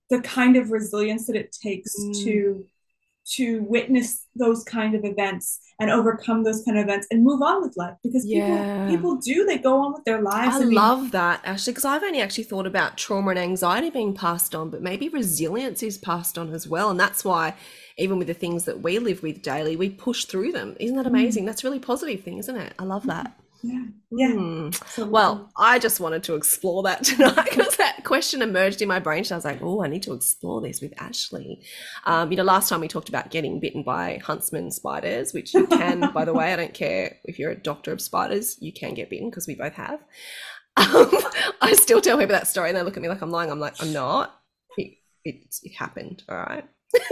the 0.09 0.21
kind 0.21 0.55
of 0.55 0.71
resilience 0.71 1.27
that 1.27 1.35
it 1.35 1.51
takes 1.51 1.95
mm. 1.99 2.23
to 2.23 2.65
to 3.29 3.61
witness 3.63 4.25
those 4.35 4.63
kind 4.63 4.95
of 4.95 5.03
events 5.03 5.59
and 5.79 5.91
overcome 5.91 6.43
those 6.43 6.63
kind 6.63 6.77
of 6.77 6.85
events 6.85 7.07
and 7.11 7.23
move 7.23 7.41
on 7.41 7.61
with 7.61 7.75
life 7.75 7.95
because 8.01 8.25
yeah. 8.25 8.87
people 8.87 9.15
people 9.15 9.15
do 9.17 9.45
they 9.45 9.57
go 9.57 9.83
on 9.83 9.93
with 9.93 10.03
their 10.05 10.21
lives 10.21 10.55
i, 10.55 10.59
I 10.61 10.65
mean, 10.65 10.73
love 10.73 11.11
that 11.11 11.41
actually 11.43 11.73
because 11.73 11.85
i've 11.85 12.03
only 12.03 12.21
actually 12.21 12.45
thought 12.45 12.65
about 12.65 12.97
trauma 12.97 13.31
and 13.31 13.39
anxiety 13.39 13.89
being 13.89 14.13
passed 14.13 14.55
on 14.55 14.69
but 14.69 14.81
maybe 14.81 15.09
resilience 15.09 15.83
is 15.83 15.97
passed 15.97 16.37
on 16.37 16.53
as 16.53 16.67
well 16.67 16.89
and 16.89 16.99
that's 16.99 17.25
why 17.25 17.53
even 17.97 18.17
with 18.17 18.27
the 18.27 18.33
things 18.33 18.63
that 18.65 18.81
we 18.81 18.97
live 18.97 19.21
with 19.21 19.41
daily 19.41 19.75
we 19.75 19.89
push 19.89 20.25
through 20.25 20.53
them 20.53 20.77
isn't 20.79 20.95
that 20.95 21.05
mm. 21.05 21.09
amazing 21.09 21.43
mm. 21.43 21.47
that's 21.47 21.63
a 21.63 21.67
really 21.67 21.79
positive 21.79 22.23
thing 22.23 22.37
isn't 22.37 22.55
it 22.55 22.73
i 22.79 22.83
love 22.83 23.05
that 23.05 23.37
Yeah. 23.61 23.85
Yeah. 24.11 24.31
Mm. 24.31 25.09
Well, 25.09 25.51
I 25.57 25.79
just 25.79 25.99
wanted 25.99 26.23
to 26.23 26.35
explore 26.35 26.83
that 26.83 27.03
tonight 27.03 27.49
because 27.49 27.75
that 27.77 28.03
question 28.03 28.41
emerged 28.41 28.81
in 28.81 28.87
my 28.87 28.99
brain. 28.99 29.23
So 29.23 29.35
I 29.35 29.37
was 29.37 29.45
like, 29.45 29.61
oh, 29.61 29.83
I 29.83 29.87
need 29.87 30.03
to 30.03 30.13
explore 30.13 30.61
this 30.61 30.81
with 30.81 30.93
Ashley. 31.01 31.61
Um, 32.05 32.31
you 32.31 32.37
know, 32.37 32.43
last 32.43 32.69
time 32.69 32.81
we 32.81 32.87
talked 32.87 33.09
about 33.09 33.31
getting 33.31 33.59
bitten 33.59 33.83
by 33.83 34.21
huntsman 34.23 34.71
spiders, 34.71 35.33
which 35.33 35.53
you 35.53 35.67
can, 35.67 36.11
by 36.13 36.25
the 36.25 36.33
way, 36.33 36.53
I 36.53 36.55
don't 36.55 36.73
care 36.73 37.17
if 37.25 37.39
you're 37.39 37.51
a 37.51 37.55
doctor 37.55 37.91
of 37.91 38.01
spiders, 38.01 38.57
you 38.61 38.71
can 38.71 38.93
get 38.93 39.09
bitten 39.09 39.29
because 39.29 39.47
we 39.47 39.55
both 39.55 39.73
have. 39.73 39.99
Um, 40.77 41.11
I 41.61 41.73
still 41.73 42.01
tell 42.01 42.17
people 42.17 42.33
that 42.33 42.47
story 42.47 42.69
and 42.69 42.77
they 42.77 42.83
look 42.83 42.97
at 42.97 43.03
me 43.03 43.09
like 43.09 43.21
I'm 43.21 43.31
lying. 43.31 43.51
I'm 43.51 43.59
like, 43.59 43.81
I'm 43.81 43.91
not. 43.93 44.39
It, 44.77 44.97
it, 45.25 45.55
it 45.63 45.73
happened. 45.75 46.23
All 46.29 46.37
right. 46.37 46.65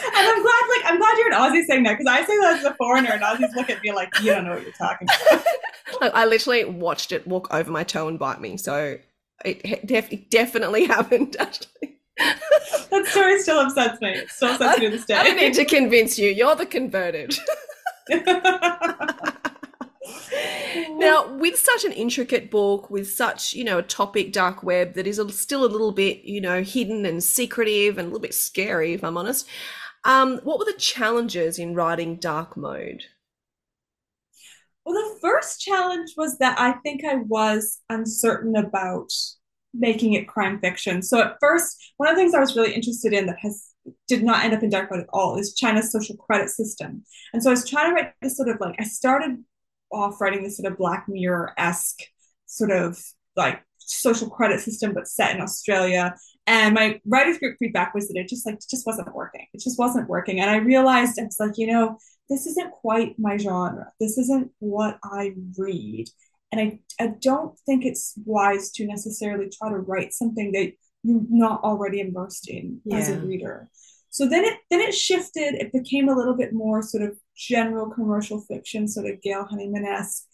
And 0.00 0.26
I'm 0.26 0.42
glad, 0.42 0.57
I'm 0.88 0.98
glad 0.98 1.18
you're 1.18 1.32
an 1.32 1.38
Aussie 1.38 1.64
saying 1.66 1.82
that 1.82 1.98
because 1.98 2.06
I 2.06 2.24
say 2.24 2.38
that 2.38 2.58
as 2.58 2.64
a 2.64 2.74
foreigner, 2.74 3.10
and 3.10 3.22
Aussies 3.22 3.54
look 3.54 3.68
at 3.68 3.82
me 3.82 3.92
like, 3.92 4.08
you 4.20 4.30
don't 4.32 4.44
know 4.44 4.52
what 4.52 4.62
you're 4.62 4.72
talking 4.72 5.06
about. 5.30 5.44
like, 6.00 6.14
I 6.14 6.24
literally 6.24 6.64
watched 6.64 7.12
it 7.12 7.26
walk 7.26 7.48
over 7.52 7.70
my 7.70 7.84
toe 7.84 8.08
and 8.08 8.18
bite 8.18 8.40
me, 8.40 8.56
so 8.56 8.98
it, 9.44 9.86
def- 9.86 10.10
it 10.12 10.30
definitely 10.30 10.84
happened. 10.86 11.36
Actually, 11.38 11.98
that 12.16 13.04
story 13.06 13.38
still 13.40 13.60
upsets 13.60 14.00
me. 14.00 14.12
It 14.12 14.30
still 14.30 14.52
upsets 14.52 14.78
me 14.78 14.86
to 14.86 14.90
this 14.96 15.04
day. 15.04 15.14
I 15.14 15.24
don't 15.24 15.36
need 15.36 15.54
to 15.54 15.64
convince 15.76 16.18
you. 16.18 16.30
You're 16.30 16.56
the 16.56 16.64
converted. 16.64 17.38
now, 20.96 21.34
with 21.36 21.58
such 21.58 21.84
an 21.84 21.92
intricate 21.92 22.50
book, 22.50 22.88
with 22.88 23.10
such, 23.10 23.52
you 23.52 23.64
know, 23.64 23.78
a 23.78 23.82
topic 23.82 24.32
dark 24.32 24.62
web 24.62 24.94
that 24.94 25.06
is 25.06 25.20
still 25.38 25.64
a 25.64 25.68
little 25.68 25.92
bit, 25.92 26.24
you 26.24 26.40
know, 26.40 26.62
hidden 26.62 27.04
and 27.04 27.22
secretive 27.22 27.98
and 27.98 28.06
a 28.06 28.08
little 28.08 28.22
bit 28.22 28.32
scary, 28.32 28.94
if 28.94 29.04
I'm 29.04 29.18
honest, 29.18 29.46
um, 30.04 30.38
what 30.44 30.58
were 30.58 30.64
the 30.64 30.78
challenges 30.78 31.58
in 31.58 31.74
writing 31.74 32.16
dark 32.16 32.56
mode? 32.56 33.04
Well, 34.84 34.94
the 34.94 35.18
first 35.20 35.60
challenge 35.60 36.12
was 36.16 36.38
that 36.38 36.58
I 36.58 36.72
think 36.72 37.04
I 37.04 37.16
was 37.16 37.80
uncertain 37.90 38.56
about 38.56 39.12
making 39.74 40.14
it 40.14 40.26
crime 40.26 40.60
fiction. 40.60 41.02
So 41.02 41.20
at 41.20 41.36
first, 41.40 41.92
one 41.98 42.08
of 42.08 42.16
the 42.16 42.22
things 42.22 42.34
I 42.34 42.40
was 42.40 42.56
really 42.56 42.72
interested 42.72 43.12
in 43.12 43.26
that 43.26 43.38
has 43.40 43.66
did 44.06 44.22
not 44.22 44.44
end 44.44 44.54
up 44.54 44.62
in 44.62 44.70
dark 44.70 44.90
mode 44.90 45.00
at 45.00 45.08
all 45.12 45.38
is 45.38 45.54
China's 45.54 45.92
social 45.92 46.16
credit 46.16 46.48
system. 46.50 47.04
And 47.32 47.42
so 47.42 47.50
I 47.50 47.52
was 47.52 47.68
trying 47.68 47.90
to 47.90 47.94
write 47.94 48.12
this 48.22 48.36
sort 48.36 48.48
of 48.48 48.60
like 48.60 48.76
I 48.78 48.84
started 48.84 49.44
off 49.90 50.20
writing 50.20 50.42
this 50.42 50.56
sort 50.56 50.70
of 50.70 50.78
Black 50.78 51.06
Mirror 51.08 51.52
esque 51.56 52.00
sort 52.46 52.70
of 52.70 52.98
like 53.36 53.62
social 53.78 54.28
credit 54.28 54.60
system, 54.60 54.92
but 54.92 55.08
set 55.08 55.34
in 55.34 55.40
Australia. 55.40 56.14
And 56.48 56.74
my 56.74 56.98
writers 57.04 57.36
group 57.36 57.56
feedback 57.58 57.92
was 57.92 58.08
that 58.08 58.16
it 58.16 58.26
just 58.26 58.46
like 58.46 58.54
it 58.54 58.64
just 58.70 58.86
wasn't 58.86 59.14
working. 59.14 59.46
It 59.52 59.60
just 59.60 59.78
wasn't 59.78 60.08
working. 60.08 60.40
And 60.40 60.48
I 60.48 60.56
realized 60.56 61.18
it's 61.18 61.38
like, 61.38 61.58
you 61.58 61.66
know, 61.66 61.98
this 62.30 62.46
isn't 62.46 62.72
quite 62.72 63.18
my 63.18 63.36
genre. 63.36 63.92
This 64.00 64.16
isn't 64.16 64.50
what 64.58 64.98
I 65.04 65.34
read. 65.58 66.08
And 66.50 66.58
I, 66.58 66.80
I 66.98 67.08
don't 67.20 67.56
think 67.66 67.84
it's 67.84 68.14
wise 68.24 68.70
to 68.72 68.86
necessarily 68.86 69.50
try 69.50 69.68
to 69.68 69.76
write 69.76 70.14
something 70.14 70.52
that 70.52 70.72
you're 71.02 71.20
not 71.28 71.62
already 71.62 72.00
immersed 72.00 72.48
in 72.48 72.80
yeah. 72.86 72.96
as 72.96 73.10
a 73.10 73.20
reader. 73.20 73.68
So 74.08 74.26
then 74.26 74.46
it 74.46 74.54
then 74.70 74.80
it 74.80 74.94
shifted. 74.94 75.54
It 75.54 75.70
became 75.70 76.08
a 76.08 76.16
little 76.16 76.34
bit 76.34 76.54
more 76.54 76.80
sort 76.80 77.02
of 77.02 77.18
general 77.36 77.90
commercial 77.90 78.40
fiction, 78.40 78.88
sort 78.88 79.06
of 79.06 79.20
Gail 79.20 79.44
Honeyman 79.44 79.84
esque, 79.84 80.24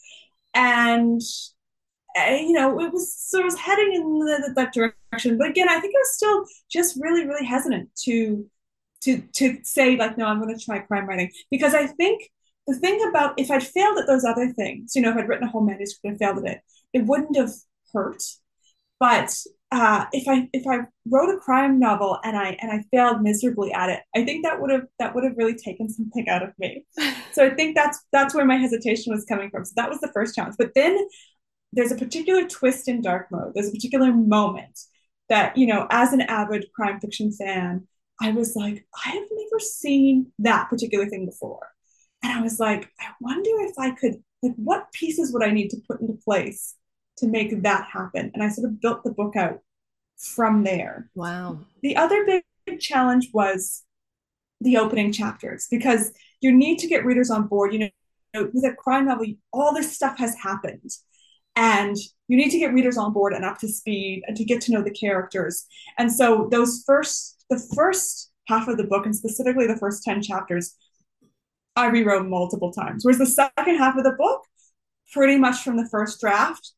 and 0.55 1.21
you 2.17 2.53
know, 2.53 2.81
it 2.81 2.93
was 2.93 3.15
sort 3.15 3.47
of 3.47 3.59
heading 3.59 3.95
in 3.95 4.19
the, 4.21 4.53
that 4.57 4.73
direction. 4.73 5.39
But 5.39 5.49
again, 5.51 5.69
I 5.69 5.81
think 5.81 5.95
I 5.95 5.99
was 5.99 6.15
still 6.15 6.45
just 6.71 6.99
really, 7.01 7.27
really 7.27 7.45
hesitant 7.47 7.91
to 8.05 8.47
to 9.03 9.23
to 9.35 9.59
say 9.63 9.97
like, 9.97 10.17
no, 10.17 10.27
I'm 10.27 10.41
going 10.41 10.57
to 10.57 10.65
try 10.65 10.79
crime 10.81 11.07
writing 11.07 11.31
because 11.51 11.75
I 11.75 11.87
think 11.87 12.31
the 12.67 12.75
thing 12.75 13.01
about 13.09 13.39
if 13.39 13.51
I'd 13.51 13.67
failed 13.67 13.99
at 13.99 14.07
those 14.07 14.25
other 14.25 14.53
things, 14.53 14.93
you 14.95 15.03
know, 15.03 15.11
if 15.11 15.17
I'd 15.17 15.29
written 15.29 15.47
a 15.47 15.51
whole 15.51 15.65
manuscript 15.65 16.05
and 16.05 16.19
failed 16.19 16.39
at 16.39 16.53
it, 16.53 16.61
it 16.93 17.07
wouldn't 17.07 17.37
have 17.37 17.53
hurt. 17.93 18.23
But 18.99 19.35
uh, 19.71 20.07
if 20.13 20.29
I 20.29 20.49
if 20.53 20.67
I 20.67 20.87
wrote 21.11 21.35
a 21.35 21.39
crime 21.39 21.79
novel 21.79 22.19
and 22.23 22.37
I 22.37 22.57
and 22.61 22.71
I 22.71 22.85
failed 22.91 23.23
miserably 23.23 23.73
at 23.73 23.91
it, 23.91 24.01
I 24.15 24.25
think 24.25 24.45
that 24.45 24.61
would 24.61 24.71
have 24.71 24.87
that 24.99 25.15
would 25.15 25.25
have 25.25 25.37
really 25.37 25.57
taken 25.57 25.89
something 25.89 26.29
out 26.29 26.43
of 26.43 26.53
me. 26.59 26.85
So 27.33 27.45
I 27.45 27.51
think 27.51 27.75
that's 27.75 27.99
that's 28.13 28.33
where 28.33 28.45
my 28.45 28.57
hesitation 28.57 29.13
was 29.13 29.25
coming 29.25 29.51
from. 29.51 29.65
So 29.65 29.73
that 29.75 29.91
was 29.91 29.99
the 29.99 30.13
first 30.15 30.37
challenge. 30.37 30.55
But 30.57 30.71
then 30.77 30.97
there's 31.75 31.93
a 31.93 31.97
particular 31.97 32.47
twist 32.47 32.89
in 32.89 33.03
dark 33.03 33.31
mode. 33.31 33.53
There's 33.55 33.69
a 33.69 33.73
particular 33.73 34.13
moment 34.13 34.79
that, 35.29 35.57
you 35.57 35.67
know, 35.67 35.87
as 35.91 36.13
an 36.13 36.21
avid 36.23 36.67
crime 36.75 37.01
fiction 37.01 37.33
fan, 37.33 37.87
I 38.21 38.31
was 38.31 38.55
like, 38.55 38.87
I 39.05 39.11
have 39.11 39.29
never 39.31 39.61
seen 39.61 40.33
that 40.39 40.69
particular 40.69 41.07
thing 41.07 41.27
before. 41.27 41.69
And 42.23 42.33
I 42.33 42.41
was 42.43 42.61
like, 42.61 42.89
I 43.01 43.09
wonder 43.21 43.51
if 43.61 43.79
I 43.79 43.91
could, 43.91 44.23
like, 44.43 44.55
what 44.57 44.93
pieces 44.93 45.33
would 45.33 45.43
I 45.43 45.51
need 45.51 45.71
to 45.71 45.81
put 45.89 46.01
into 46.01 46.15
place 46.25 46.75
to 47.19 47.27
make 47.27 47.63
that 47.63 47.87
happen? 47.93 48.31
And 48.35 48.43
I 48.43 48.49
sort 48.49 48.69
of 48.69 48.81
built 48.81 49.03
the 49.05 49.13
book 49.13 49.37
out 49.37 49.61
from 50.17 50.63
there. 50.65 51.11
Wow. 51.15 51.61
The 51.83 51.97
other 51.97 52.25
big 52.25 52.81
challenge 52.81 53.31
was 53.33 53.83
the 54.61 54.77
opening 54.77 55.13
chapters 55.13 55.67
because 55.71 56.13
you 56.41 56.53
need 56.53 56.79
to 56.79 56.87
get 56.87 57.05
readers 57.05 57.31
on 57.31 57.47
board. 57.47 57.73
You 57.73 57.91
know, 58.35 58.51
with 58.53 58.65
a 58.65 58.75
crime 58.75 59.07
novel, 59.07 59.27
all 59.53 59.75
this 59.75 59.95
stuff 59.95 60.19
has 60.19 60.37
happened 60.37 60.91
and 61.57 61.97
you 62.29 62.37
need 62.37 62.51
to 62.51 62.59
get 62.59 62.73
readers 62.73 62.97
on 62.97 63.13
board 63.13 63.33
and 63.33 63.45
up 63.45 63.59
to 63.59 63.69
speed 63.69 64.23
and 64.27 64.37
to 64.37 64.45
get 64.45 64.61
to 64.63 64.73
know 64.73 64.83
the 64.83 64.91
characters. 64.91 65.67
And 65.99 66.11
so 66.11 66.49
those 66.51 66.83
first 66.87 67.45
the 67.51 67.63
first 67.75 68.31
half 68.49 68.69
of 68.69 68.77
the 68.77 68.85
book 68.85 69.05
and 69.05 69.15
specifically 69.15 69.67
the 69.67 69.77
first 69.77 70.03
10 70.03 70.23
chapters 70.23 70.77
i 71.77 71.87
rewrote 71.87 72.27
multiple 72.27 72.73
times. 72.73 73.05
Whereas 73.05 73.19
the 73.19 73.27
second 73.27 73.77
half 73.77 73.97
of 73.97 74.05
the 74.05 74.17
book 74.19 74.43
pretty 75.13 75.37
much 75.37 75.63
from 75.63 75.77
the 75.77 75.89
first 75.91 76.21
draft 76.21 76.73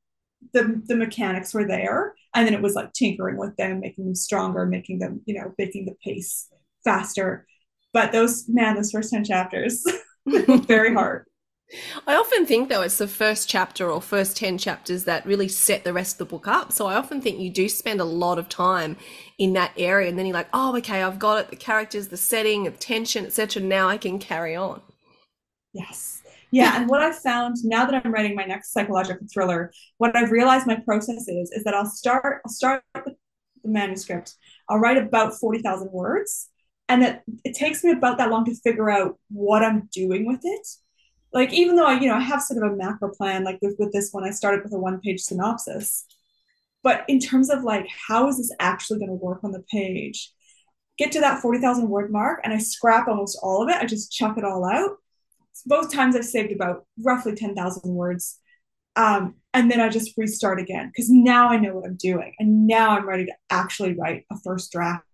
the 0.53 0.83
the 0.87 0.97
mechanics 0.97 1.55
were 1.55 1.67
there. 1.67 2.15
And 2.35 2.47
then 2.47 2.55
it 2.55 2.63
was 2.63 2.75
like 2.75 2.93
tinkering 2.93 3.37
with 3.37 3.57
them 3.57 3.81
making 3.81 4.05
them 4.05 4.15
stronger 4.15 4.67
making 4.67 4.99
them 4.99 5.23
you 5.27 5.35
know 5.35 5.53
making 5.59 5.87
the 5.87 5.97
pace 6.05 6.49
faster. 6.85 7.47
But 7.93 8.13
those 8.13 8.49
man 8.49 8.77
those 8.77 8.91
first 8.91 9.11
10 9.11 9.25
chapters 9.25 9.85
very 10.27 10.93
hard 10.93 11.27
I 12.07 12.15
often 12.15 12.47
think, 12.47 12.69
though, 12.69 12.83
it's 12.83 12.99
the 12.99 13.09
first 13.09 13.49
chapter 13.49 13.91
or 13.91 14.01
first 14.01 14.37
10 14.37 14.59
chapters 14.59 15.05
that 15.05 15.27
really 15.27 15.49
set 15.49 15.83
the 15.83 15.93
rest 15.93 16.15
of 16.15 16.19
the 16.19 16.25
book 16.27 16.47
up. 16.47 16.71
So 16.71 16.87
I 16.87 16.95
often 16.95 17.21
think 17.21 17.41
you 17.41 17.51
do 17.51 17.69
spend 17.69 18.01
a 18.01 18.05
lot 18.05 18.39
of 18.39 18.49
time 18.49 18.97
in 19.39 19.53
that 19.55 19.73
area. 19.77 20.09
And 20.09 20.19
then 20.19 20.27
you're 20.27 20.35
like, 20.35 20.49
oh, 20.53 20.77
okay, 20.77 21.03
I've 21.03 21.19
got 21.19 21.41
it 21.41 21.51
the 21.51 21.57
characters, 21.57 22.09
the 22.09 22.17
setting, 22.17 22.65
the 22.65 22.71
tension, 22.71 23.27
etc. 23.27 23.63
Now 23.63 23.89
I 23.89 23.97
can 23.97 24.19
carry 24.19 24.55
on. 24.55 24.81
Yes. 25.73 26.23
Yeah. 26.53 26.77
and 26.77 26.89
what 26.89 27.03
I've 27.03 27.19
found 27.19 27.57
now 27.65 27.85
that 27.85 28.03
I'm 28.05 28.13
writing 28.13 28.37
my 28.37 28.45
next 28.45 28.73
psychological 28.73 29.27
thriller, 29.33 29.73
what 29.99 30.15
I've 30.17 30.31
realized 30.31 30.67
my 30.67 30.77
process 30.77 31.27
is, 31.27 31.51
is 31.51 31.65
that 31.65 31.75
I'll 31.75 31.85
start, 31.85 32.43
I'll 32.45 32.53
start 32.53 32.85
the 32.95 33.17
manuscript. 33.65 34.35
I'll 34.69 34.79
write 34.79 34.97
about 34.97 35.35
40,000 35.35 35.91
words. 35.91 36.49
And 36.89 37.03
that 37.03 37.25
it 37.45 37.57
takes 37.57 37.83
me 37.83 37.91
about 37.91 38.19
that 38.19 38.31
long 38.31 38.45
to 38.45 38.55
figure 38.55 38.89
out 38.89 39.19
what 39.29 39.65
I'm 39.65 39.89
doing 39.93 40.25
with 40.25 40.41
it 40.45 40.67
like 41.33 41.53
even 41.53 41.77
though 41.77 41.87
I, 41.87 42.01
you 42.01 42.09
know, 42.09 42.15
I 42.15 42.21
have 42.21 42.43
sort 42.43 42.65
of 42.65 42.73
a 42.73 42.77
macro 42.77 43.11
plan, 43.11 43.45
like 43.45 43.59
with, 43.61 43.77
with 43.79 43.93
this 43.93 44.11
one, 44.13 44.25
I 44.25 44.31
started 44.31 44.63
with 44.65 44.73
a 44.73 44.79
one 44.79 45.01
page 45.01 45.21
synopsis. 45.21 46.07
But 46.83 47.05
in 47.09 47.19
terms 47.19 47.51
of 47.51 47.65
like, 47.65 47.87
how 48.09 48.29
is 48.29 48.39
this 48.39 48.55
actually 48.61 49.01
going 49.01 49.11
to 49.11 49.15
work 49.15 49.43
on 49.43 49.53
the 49.53 49.65
page? 49.71 50.33
Get 50.99 51.13
to 51.13 51.21
that 51.21 51.43
40,000 51.43 51.89
word 51.89 52.11
mark 52.11 52.41
and 52.45 52.53
I 52.53 52.59
scrap 52.59 53.09
almost 53.09 53.39
all 53.43 53.63
of 53.63 53.69
it. 53.69 53.77
I 53.77 53.87
just 53.87 54.13
chuck 54.13 54.39
it 54.39 54.45
all 54.45 54.65
out. 54.65 54.97
Both 55.67 55.93
times 55.93 56.15
I've 56.17 56.25
saved 56.25 56.53
about 56.53 56.87
roughly 57.03 57.35
10,000 57.35 57.83
words. 57.93 58.39
Um, 58.95 59.35
and 59.53 59.71
then 59.71 59.81
I 59.81 59.89
just 59.89 60.17
restart 60.17 60.59
again 60.59 60.89
because 60.89 61.11
now 61.11 61.49
I 61.49 61.59
know 61.59 61.75
what 61.75 61.87
I'm 61.87 61.97
doing. 61.97 62.35
And 62.39 62.67
now 62.67 62.91
I'm 62.91 63.07
ready 63.07 63.27
to 63.27 63.33
actually 63.51 63.95
write 63.95 64.25
a 64.31 64.39
first 64.45 64.73
draft 64.73 65.05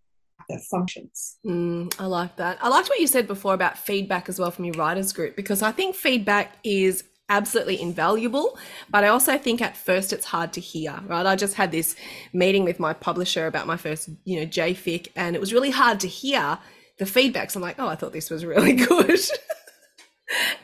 that 0.48 0.62
functions. 0.70 1.38
Mm, 1.46 1.94
I 1.98 2.06
like 2.06 2.36
that. 2.36 2.58
I 2.60 2.68
liked 2.68 2.88
what 2.88 3.00
you 3.00 3.06
said 3.06 3.26
before 3.26 3.54
about 3.54 3.78
feedback 3.78 4.28
as 4.28 4.38
well 4.38 4.50
from 4.50 4.64
your 4.64 4.74
writers 4.74 5.12
group 5.12 5.36
because 5.36 5.62
I 5.62 5.72
think 5.72 5.96
feedback 5.96 6.56
is 6.64 7.04
absolutely 7.32 7.80
invaluable 7.80 8.58
but 8.90 9.04
i 9.04 9.08
also 9.08 9.38
think 9.38 9.62
at 9.62 9.74
first 9.74 10.12
it's 10.12 10.26
hard 10.26 10.52
to 10.52 10.60
hear 10.60 11.00
right? 11.06 11.24
I 11.24 11.34
just 11.34 11.54
had 11.54 11.72
this 11.72 11.96
meeting 12.32 12.64
with 12.64 12.78
my 12.78 12.92
publisher 12.92 13.46
about 13.46 13.66
my 13.66 13.78
first 13.78 14.10
you 14.24 14.38
know 14.38 14.46
jfic 14.46 15.08
and 15.16 15.34
it 15.34 15.40
was 15.40 15.52
really 15.52 15.70
hard 15.70 16.00
to 16.00 16.08
hear 16.08 16.58
the 16.98 17.06
feedback 17.06 17.50
so 17.50 17.58
i'm 17.58 17.62
like 17.62 17.76
oh 17.78 17.88
i 17.88 17.94
thought 17.94 18.12
this 18.12 18.30
was 18.30 18.44
really 18.44 18.72
good. 18.86 19.20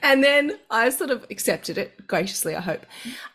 And 0.02 0.22
then 0.24 0.58
i 0.70 0.90
sort 0.90 1.10
of 1.10 1.24
accepted 1.30 1.78
it 1.78 2.06
graciously 2.06 2.54
i 2.54 2.60
hope. 2.60 2.84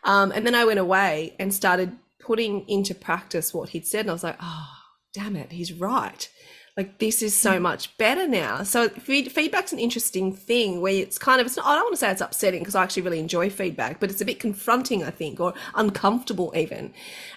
Um, 0.04 0.30
and 0.32 0.46
then 0.46 0.54
i 0.54 0.64
went 0.64 0.78
away 0.78 1.34
and 1.38 1.52
started 1.52 1.96
putting 2.20 2.68
into 2.68 2.94
practice 2.94 3.52
what 3.52 3.70
he'd 3.70 3.86
said 3.86 4.00
and 4.00 4.10
i 4.10 4.12
was 4.12 4.24
like 4.24 4.36
oh 4.40 4.68
damn 5.12 5.34
it 5.34 5.50
he's 5.52 5.72
right 5.72 6.28
like 6.76 6.98
this 6.98 7.22
is 7.22 7.36
so 7.36 7.58
mm. 7.58 7.62
much 7.62 7.96
better 7.98 8.26
now. 8.26 8.64
So 8.64 8.88
feed, 8.88 9.30
feedback's 9.30 9.72
an 9.72 9.78
interesting 9.78 10.34
thing 10.34 10.80
where 10.80 10.92
it's 10.92 11.18
kind 11.18 11.40
of 11.40 11.46
it's 11.46 11.56
not, 11.56 11.66
i 11.66 11.74
don't 11.74 11.84
want 11.84 11.94
to 11.94 11.98
say 11.98 12.10
it's 12.10 12.20
upsetting 12.20 12.60
because 12.60 12.74
i 12.74 12.82
actually 12.82 13.02
really 13.02 13.20
enjoy 13.20 13.48
feedback 13.48 14.00
but 14.00 14.10
it's 14.10 14.20
a 14.20 14.24
bit 14.24 14.40
confronting 14.40 15.04
i 15.04 15.10
think 15.10 15.38
or 15.38 15.54
uncomfortable 15.74 16.52
even. 16.56 16.92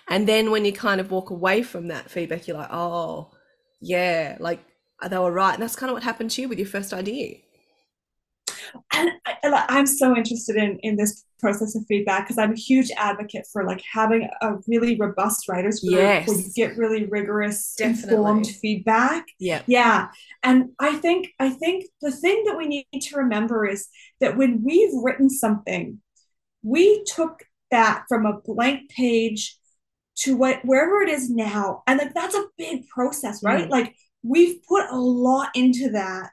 And 0.09 0.27
then 0.27 0.51
when 0.51 0.65
you 0.65 0.73
kind 0.73 0.99
of 0.99 1.11
walk 1.11 1.29
away 1.29 1.61
from 1.61 1.89
that 1.89 2.09
feedback 2.09 2.47
you're 2.47 2.57
like 2.57 2.71
oh 2.71 3.31
yeah 3.79 4.37
like 4.39 4.59
they 5.07 5.17
were 5.17 5.31
right. 5.31 5.53
And 5.53 5.61
that's 5.61 5.75
kind 5.75 5.91
of 5.91 5.93
what 5.93 6.03
happened 6.03 6.31
to 6.31 6.41
you 6.41 6.49
with 6.49 6.57
your 6.57 6.67
first 6.67 6.91
idea. 6.91 7.35
And 8.91 9.11
I, 9.25 9.65
i'm 9.69 9.85
so 9.85 10.15
interested 10.15 10.55
in 10.55 10.79
in 10.81 10.95
this 10.95 11.23
process 11.39 11.75
of 11.75 11.85
feedback 11.87 12.25
because 12.25 12.37
I'm 12.37 12.53
a 12.53 12.55
huge 12.55 12.91
advocate 12.97 13.45
for 13.51 13.65
like 13.65 13.81
having 13.93 14.27
a 14.41 14.55
really 14.67 14.97
robust 14.97 15.47
writers 15.47 15.81
group 15.81 15.95
yes. 15.95 16.27
where 16.27 16.37
you 16.37 16.51
get 16.55 16.77
really 16.77 17.05
rigorous, 17.05 17.75
Definitely. 17.77 18.15
informed 18.15 18.47
feedback. 18.47 19.25
Yeah. 19.39 19.61
Yeah. 19.67 20.09
And 20.43 20.71
I 20.79 20.95
think 20.95 21.29
I 21.39 21.49
think 21.49 21.85
the 22.01 22.11
thing 22.11 22.43
that 22.47 22.57
we 22.57 22.67
need 22.67 23.01
to 23.01 23.17
remember 23.17 23.65
is 23.65 23.87
that 24.19 24.37
when 24.37 24.63
we've 24.63 24.93
written 25.03 25.29
something, 25.29 26.01
we 26.63 27.03
took 27.03 27.43
that 27.71 28.05
from 28.07 28.25
a 28.25 28.39
blank 28.43 28.89
page 28.89 29.57
to 30.17 30.35
what 30.35 30.59
wherever 30.63 31.01
it 31.01 31.09
is 31.09 31.29
now. 31.29 31.83
And 31.87 31.99
like 31.99 32.13
that's 32.13 32.35
a 32.35 32.47
big 32.57 32.87
process, 32.87 33.43
right? 33.43 33.67
Mm. 33.67 33.71
Like 33.71 33.95
we've 34.23 34.57
put 34.67 34.89
a 34.89 34.97
lot 34.97 35.49
into 35.55 35.91
that 35.91 36.31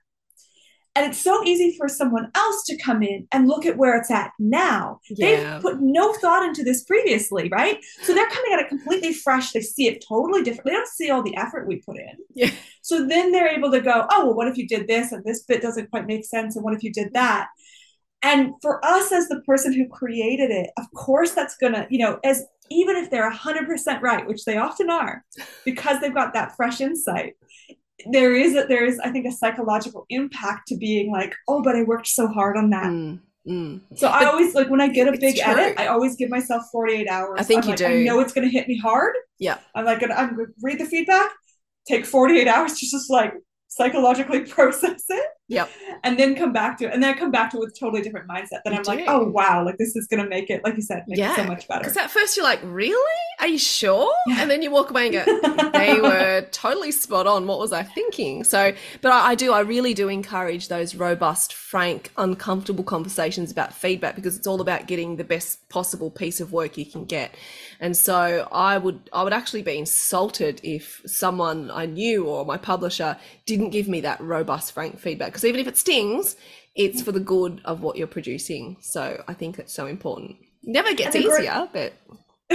and 0.96 1.07
it's 1.07 1.20
so 1.20 1.42
easy 1.44 1.76
for 1.76 1.88
someone 1.88 2.30
else 2.35 2.64
to 2.66 2.76
come 2.78 3.02
in 3.02 3.26
and 3.33 3.48
look 3.48 3.66
at 3.66 3.76
where 3.76 3.96
it's 3.96 4.11
at 4.11 4.30
now. 4.38 5.00
Yeah. 5.11 5.54
They've 5.54 5.62
put 5.62 5.80
no 5.80 6.12
thought 6.14 6.44
into 6.44 6.62
this 6.62 6.85
previously, 6.85 7.48
right? 7.48 7.78
So 8.02 8.14
they're 8.14 8.28
coming 8.28 8.52
at 8.52 8.61
it 8.61 8.68
completely 8.68 9.12
fresh. 9.12 9.52
They 9.52 9.61
see 9.61 9.88
it 9.88 10.04
totally 10.07 10.42
different. 10.42 10.66
They 10.66 10.72
don't 10.72 10.88
see 10.88 11.11
all 11.11 11.22
the 11.22 11.37
effort 11.37 11.66
we 11.66 11.83
put 11.83 11.96
in. 11.96 12.16
Yeah. 12.35 12.50
So 12.83 13.07
then 13.07 13.33
they're 13.33 13.48
able 13.48 13.72
to 13.72 13.80
go, 13.80 14.07
oh, 14.11 14.26
well, 14.26 14.35
what 14.35 14.48
if 14.48 14.57
you 14.57 14.68
did 14.68 14.87
this 14.87 15.11
and 15.11 15.24
this 15.24 15.42
bit 15.42 15.62
doesn't 15.62 15.90
quite 15.90 16.07
make 16.07 16.24
sense? 16.24 16.54
And 16.54 16.64
what 16.64 16.74
if 16.74 16.83
you 16.83 16.92
did 16.92 17.12
that? 17.14 17.48
And 18.22 18.52
for 18.62 18.83
us 18.85 19.12
as 19.12 19.28
the 19.28 19.42
person 19.42 19.72
who 19.72 19.88
created 19.88 20.50
it, 20.50 20.70
of 20.78 20.85
course 20.94 21.33
that's 21.33 21.57
gonna, 21.57 21.87
you 21.90 21.98
know, 21.98 22.20
as 22.24 22.42
even 22.70 22.96
if 22.96 23.11
they're 23.11 23.30
100% 23.30 24.00
right, 24.00 24.26
which 24.26 24.44
they 24.44 24.57
often 24.57 24.88
are, 24.88 25.22
because 25.66 26.00
they've 26.00 26.14
got 26.14 26.33
that 26.33 26.57
fresh 26.57 26.80
insight, 26.80 27.35
there 28.10 28.34
is 28.34 28.54
a, 28.54 28.66
there 28.66 28.84
is 28.84 28.98
I 29.00 29.10
think 29.10 29.26
a 29.26 29.32
psychological 29.32 30.06
impact 30.08 30.68
to 30.68 30.76
being 30.76 31.10
like, 31.10 31.34
oh, 31.48 31.62
but 31.62 31.76
I 31.76 31.82
worked 31.82 32.06
so 32.06 32.26
hard 32.26 32.56
on 32.56 32.70
that. 32.70 32.86
Mm, 32.86 33.20
mm. 33.48 33.80
So 33.96 34.08
I 34.08 34.24
always 34.24 34.54
like 34.54 34.70
when 34.70 34.80
I 34.80 34.88
get 34.88 35.08
a 35.08 35.12
big 35.12 35.36
true. 35.36 35.52
edit, 35.52 35.78
I 35.78 35.88
always 35.88 36.16
give 36.16 36.30
myself 36.30 36.64
48 36.72 37.08
hours. 37.08 37.40
I 37.40 37.42
think 37.44 37.64
I'm 37.64 37.68
you 37.68 37.70
like, 37.70 37.78
do. 37.78 37.86
I 37.86 38.02
know 38.04 38.20
it's 38.20 38.32
gonna 38.32 38.48
hit 38.48 38.68
me 38.68 38.78
hard. 38.78 39.14
Yeah. 39.38 39.58
I'm 39.74 39.84
like 39.84 40.02
I'm 40.02 40.36
gonna 40.36 40.48
read 40.62 40.78
the 40.78 40.86
feedback, 40.86 41.30
take 41.86 42.06
48 42.06 42.48
hours 42.48 42.78
to 42.78 42.86
just 42.86 43.10
like 43.10 43.34
psychologically 43.68 44.40
process 44.46 45.04
it. 45.08 45.26
Yep. 45.48 45.70
And 46.04 46.18
then 46.18 46.35
come 46.35 46.52
back 46.52 46.78
to 46.78 46.87
it. 46.87 46.94
And 46.94 47.02
then 47.02 47.14
I 47.14 47.18
come 47.18 47.30
back 47.30 47.50
to 47.50 47.59
it 47.59 47.61
with 47.61 47.70
a 47.70 47.78
totally 47.78 48.00
different 48.00 48.28
mindset. 48.28 48.61
Then 48.64 48.72
You 48.72 48.78
I'm 48.78 48.85
like, 48.85 49.04
oh 49.07 49.24
wow, 49.28 49.64
like 49.64 49.76
this 49.76 49.94
is 49.94 50.07
gonna 50.07 50.28
make 50.28 50.48
it, 50.48 50.64
like 50.64 50.76
you 50.76 50.83
said, 50.83 51.04
make 51.07 51.18
it 51.18 51.37
so 51.37 51.44
much 51.44 51.68
better. 51.68 51.80
Because 51.80 51.96
at 51.96 52.11
first 52.11 52.37
you're 52.37 52.44
like, 52.44 52.61
really? 52.62 53.20
Are 53.40 53.46
you 53.46 53.59
sure? 53.59 54.12
Yeah. 54.26 54.40
And 54.40 54.50
then 54.50 54.62
you 54.62 54.70
walk 54.70 54.90
away 54.90 55.09
and 55.09 55.12
go, 55.12 55.70
they 55.72 56.00
were 56.00 56.46
totally 56.50 56.92
spot 56.92 57.26
on. 57.26 57.46
What 57.46 57.59
was 57.59 57.72
I 57.72 57.83
thinking? 57.83 58.42
So, 58.44 58.72
but 59.02 59.12
I, 59.12 59.30
I 59.30 59.35
do, 59.35 59.52
I 59.52 59.61
really 59.61 59.92
do 59.92 60.09
encourage 60.09 60.68
those 60.68 60.94
robust, 60.94 61.52
frank, 61.52 62.11
uncomfortable 62.16 62.85
conversations 62.85 63.50
about 63.50 63.74
feedback 63.74 64.16
because 64.16 64.37
it's 64.37 64.46
all 64.46 64.61
about 64.61 64.87
getting 64.87 65.16
the 65.16 65.24
best 65.24 65.68
possible 65.68 66.11
piece 66.11 66.40
of 66.40 66.52
work 66.52 66.78
you 66.78 66.87
can 66.87 67.04
get. 67.04 67.35
And 67.80 67.96
so 67.96 68.48
I 68.50 68.78
would, 68.78 69.11
I 69.12 69.22
would 69.22 69.33
actually 69.33 69.62
be 69.62 69.76
insulted 69.76 70.61
if 70.62 71.02
someone 71.04 71.70
I 71.70 71.87
knew 71.87 72.24
or 72.24 72.46
my 72.46 72.57
publisher 72.57 73.18
didn't 73.44 73.70
give 73.70 73.88
me 73.88 74.00
that 74.02 74.20
robust, 74.20 74.72
frank 74.72 74.98
feedback. 74.98 75.33
Because 75.34 75.44
even 75.46 75.58
if 75.58 75.66
it 75.66 75.76
stings, 75.76 76.36
it's 76.76 77.02
for 77.02 77.10
the 77.10 77.18
good 77.18 77.60
of 77.64 77.80
what 77.80 77.96
you're 77.96 78.06
producing. 78.06 78.76
So 78.80 79.20
I 79.26 79.34
think 79.34 79.58
it's 79.58 79.72
so 79.72 79.86
important. 79.86 80.36
Never 80.62 80.94
gets 80.94 81.12
the 81.12 81.24
great- 81.24 81.40
easier, 81.40 81.68
but 81.72 81.92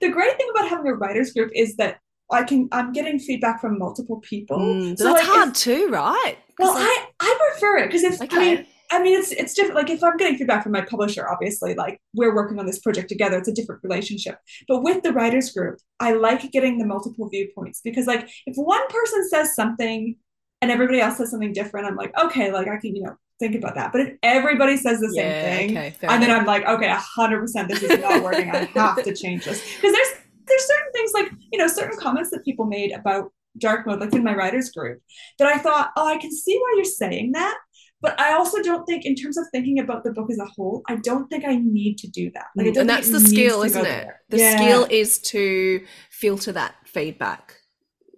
the 0.00 0.08
great 0.08 0.36
thing 0.36 0.48
about 0.54 0.68
having 0.68 0.86
a 0.86 0.94
writers 0.94 1.32
group 1.32 1.50
is 1.56 1.74
that 1.78 1.98
I 2.30 2.44
can 2.44 2.68
I'm 2.70 2.92
getting 2.92 3.18
feedback 3.18 3.60
from 3.60 3.80
multiple 3.80 4.20
people. 4.20 4.58
Mm, 4.60 4.96
So, 4.96 5.04
that's 5.06 5.14
like, 5.18 5.28
if- 5.28 5.34
hard 5.34 5.54
too, 5.56 5.88
right? 5.88 6.36
Well, 6.56 6.72
like, 6.74 6.86
I 6.86 7.06
I 7.20 7.50
prefer 7.50 7.78
it 7.78 7.86
because 7.88 8.04
if 8.04 8.22
I 8.32 8.38
mean 8.38 8.66
I 8.92 9.02
mean 9.02 9.18
it's 9.18 9.32
it's 9.32 9.52
different. 9.54 9.74
Like 9.74 9.90
if 9.90 10.04
I'm 10.04 10.16
getting 10.18 10.38
feedback 10.38 10.62
from 10.62 10.70
my 10.70 10.82
publisher, 10.82 11.28
obviously, 11.28 11.74
like 11.74 11.98
we're 12.14 12.32
working 12.32 12.60
on 12.60 12.66
this 12.66 12.78
project 12.78 13.08
together, 13.08 13.38
it's 13.38 13.48
a 13.48 13.52
different 13.52 13.82
relationship. 13.82 14.38
But 14.68 14.84
with 14.84 15.02
the 15.02 15.12
writers 15.12 15.50
group, 15.50 15.80
I 15.98 16.12
like 16.12 16.48
getting 16.52 16.78
the 16.78 16.86
multiple 16.86 17.28
viewpoints 17.28 17.80
because 17.82 18.06
like 18.06 18.28
if 18.46 18.54
one 18.54 18.86
person 18.88 19.28
says 19.28 19.56
something 19.56 20.14
and 20.62 20.70
everybody 20.70 21.00
else 21.00 21.18
says 21.18 21.30
something 21.30 21.52
different, 21.52 21.86
I'm 21.86 21.96
like, 21.96 22.16
okay, 22.18 22.50
like 22.50 22.68
I 22.68 22.78
can, 22.78 22.96
you 22.96 23.02
know, 23.02 23.16
think 23.38 23.54
about 23.56 23.74
that. 23.74 23.92
But 23.92 24.00
if 24.00 24.12
everybody 24.22 24.76
says 24.78 25.00
the 25.00 25.10
same 25.10 25.26
yeah, 25.26 25.42
thing, 25.42 25.70
okay, 25.76 25.94
and 26.08 26.22
then. 26.22 26.30
I'm 26.30 26.46
like, 26.46 26.64
okay, 26.64 26.88
hundred 26.90 27.40
percent, 27.40 27.68
this 27.68 27.82
is 27.82 28.00
not 28.00 28.22
working. 28.22 28.50
I 28.50 28.64
have 28.74 29.02
to 29.04 29.14
change 29.14 29.44
this 29.44 29.60
because 29.76 29.92
there's 29.92 30.08
there's 30.46 30.66
certain 30.66 30.92
things 30.92 31.10
like 31.14 31.30
you 31.52 31.58
know 31.58 31.66
certain 31.66 31.98
comments 31.98 32.30
that 32.30 32.44
people 32.44 32.64
made 32.64 32.92
about 32.92 33.30
dark 33.58 33.86
mode, 33.86 34.00
like 34.00 34.14
in 34.14 34.24
my 34.24 34.34
writers 34.34 34.70
group, 34.70 35.00
that 35.38 35.46
I 35.48 35.58
thought, 35.58 35.90
oh, 35.96 36.06
I 36.06 36.16
can 36.16 36.32
see 36.32 36.56
why 36.56 36.72
you're 36.76 36.84
saying 36.86 37.32
that, 37.32 37.58
but 38.00 38.18
I 38.18 38.32
also 38.32 38.62
don't 38.62 38.84
think, 38.86 39.04
in 39.04 39.14
terms 39.14 39.36
of 39.36 39.44
thinking 39.52 39.78
about 39.78 40.04
the 40.04 40.12
book 40.12 40.30
as 40.30 40.38
a 40.38 40.46
whole, 40.46 40.82
I 40.88 40.96
don't 40.96 41.28
think 41.28 41.44
I 41.44 41.56
need 41.56 41.98
to 41.98 42.08
do 42.08 42.30
that. 42.34 42.46
Like, 42.56 42.68
Mm, 42.68 42.80
and 42.80 42.88
that's 42.88 43.10
the 43.10 43.20
skill, 43.20 43.62
isn't 43.62 43.80
it? 43.80 43.84
there. 43.84 44.20
The 44.30 44.38
Yeah. 44.38 44.56
skill 44.56 44.86
is 44.90 45.18
to 45.18 45.84
filter 46.10 46.50
that 46.52 46.74
feedback, 46.86 47.56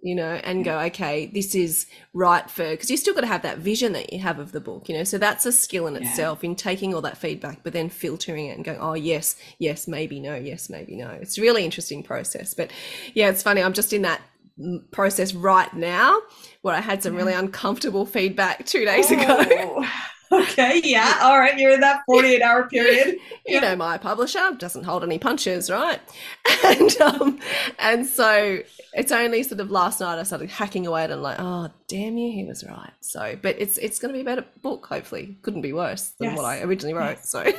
you 0.05 0.13
know, 0.13 0.39
and 0.43 0.63
go, 0.63 0.79
okay, 0.81 1.25
this 1.25 1.55
is 1.55 1.87
right 2.13 2.47
for 2.47 2.69
because 2.69 2.91
you 2.91 2.95
still 2.95 3.15
got 3.15 3.21
to 3.21 3.27
have 3.27 3.41
that 3.41 3.57
vision 3.57 3.91
that 3.93 4.13
you 4.13 4.19
have 4.19 4.37
of 4.37 4.51
the 4.51 4.61
book, 4.61 4.87
you 4.87 4.95
know. 4.95 5.03
So 5.03 5.17
that's 5.17 5.47
a 5.47 5.51
skill 5.51 5.87
in 5.87 5.95
Yeah. 5.95 6.07
itself 6.07 6.43
in 6.43 6.55
taking 6.55 6.93
all 6.93 7.01
that 7.01 7.17
feedback, 7.17 7.63
but 7.63 7.73
then 7.73 7.89
filtering 7.89 8.45
it 8.45 8.55
and 8.55 8.63
going, 8.63 8.77
oh 8.79 8.93
yes, 8.93 9.35
yes, 9.57 9.87
maybe 9.87 10.19
no, 10.19 10.35
yes, 10.35 10.69
maybe 10.69 10.95
no. 10.95 11.09
It's 11.09 11.39
a 11.39 11.41
really 11.41 11.65
interesting 11.65 12.03
process. 12.03 12.53
But 12.53 12.69
yeah, 13.15 13.29
it's 13.29 13.41
funny. 13.41 13.63
I'm 13.63 13.73
just 13.73 13.93
in 13.93 14.03
that 14.03 14.21
process 14.91 15.33
right 15.33 15.73
now 15.73 16.21
where 16.61 16.75
I 16.75 16.81
had 16.81 17.01
some 17.01 17.15
really 17.15 17.33
uncomfortable 17.33 18.05
feedback 18.05 18.67
two 18.67 18.85
days 18.85 19.09
ago. 19.09 19.25
Oh. 19.27 19.89
Okay, 20.41 20.81
yeah, 20.83 21.19
all 21.21 21.39
right, 21.39 21.57
you're 21.57 21.71
in 21.71 21.79
that 21.81 22.01
48 22.05 22.41
hour 22.41 22.67
period. 22.69 23.17
you 23.45 23.61
know 23.61 23.75
my 23.75 23.97
publisher 23.97 24.51
doesn't 24.57 24.83
hold 24.83 25.03
any 25.03 25.17
punches 25.19 25.69
right? 25.69 25.99
And 26.63 27.01
um 27.01 27.39
and 27.79 28.05
so 28.05 28.59
it's 28.93 29.11
only 29.11 29.43
sort 29.43 29.59
of 29.59 29.69
last 29.69 29.99
night 29.99 30.17
i 30.17 30.23
started 30.23 30.49
hacking 30.49 30.87
away 30.87 31.03
at 31.03 31.09
it 31.09 31.13
and 31.13 31.21
like 31.21 31.37
oh 31.39 31.69
damn 31.87 32.17
you 32.17 32.31
he 32.31 32.43
was 32.43 32.63
right. 32.63 32.91
So 33.01 33.37
but 33.41 33.55
it's 33.59 33.77
it's 33.77 33.99
going 33.99 34.13
to 34.13 34.17
be 34.17 34.21
a 34.21 34.25
better 34.25 34.45
book 34.61 34.85
hopefully. 34.87 35.37
Couldn't 35.41 35.61
be 35.61 35.73
worse 35.73 36.13
than 36.19 36.35
what 36.35 36.45
i 36.45 36.61
originally 36.61 36.93
wrote 36.93 37.23
so. 37.25 37.43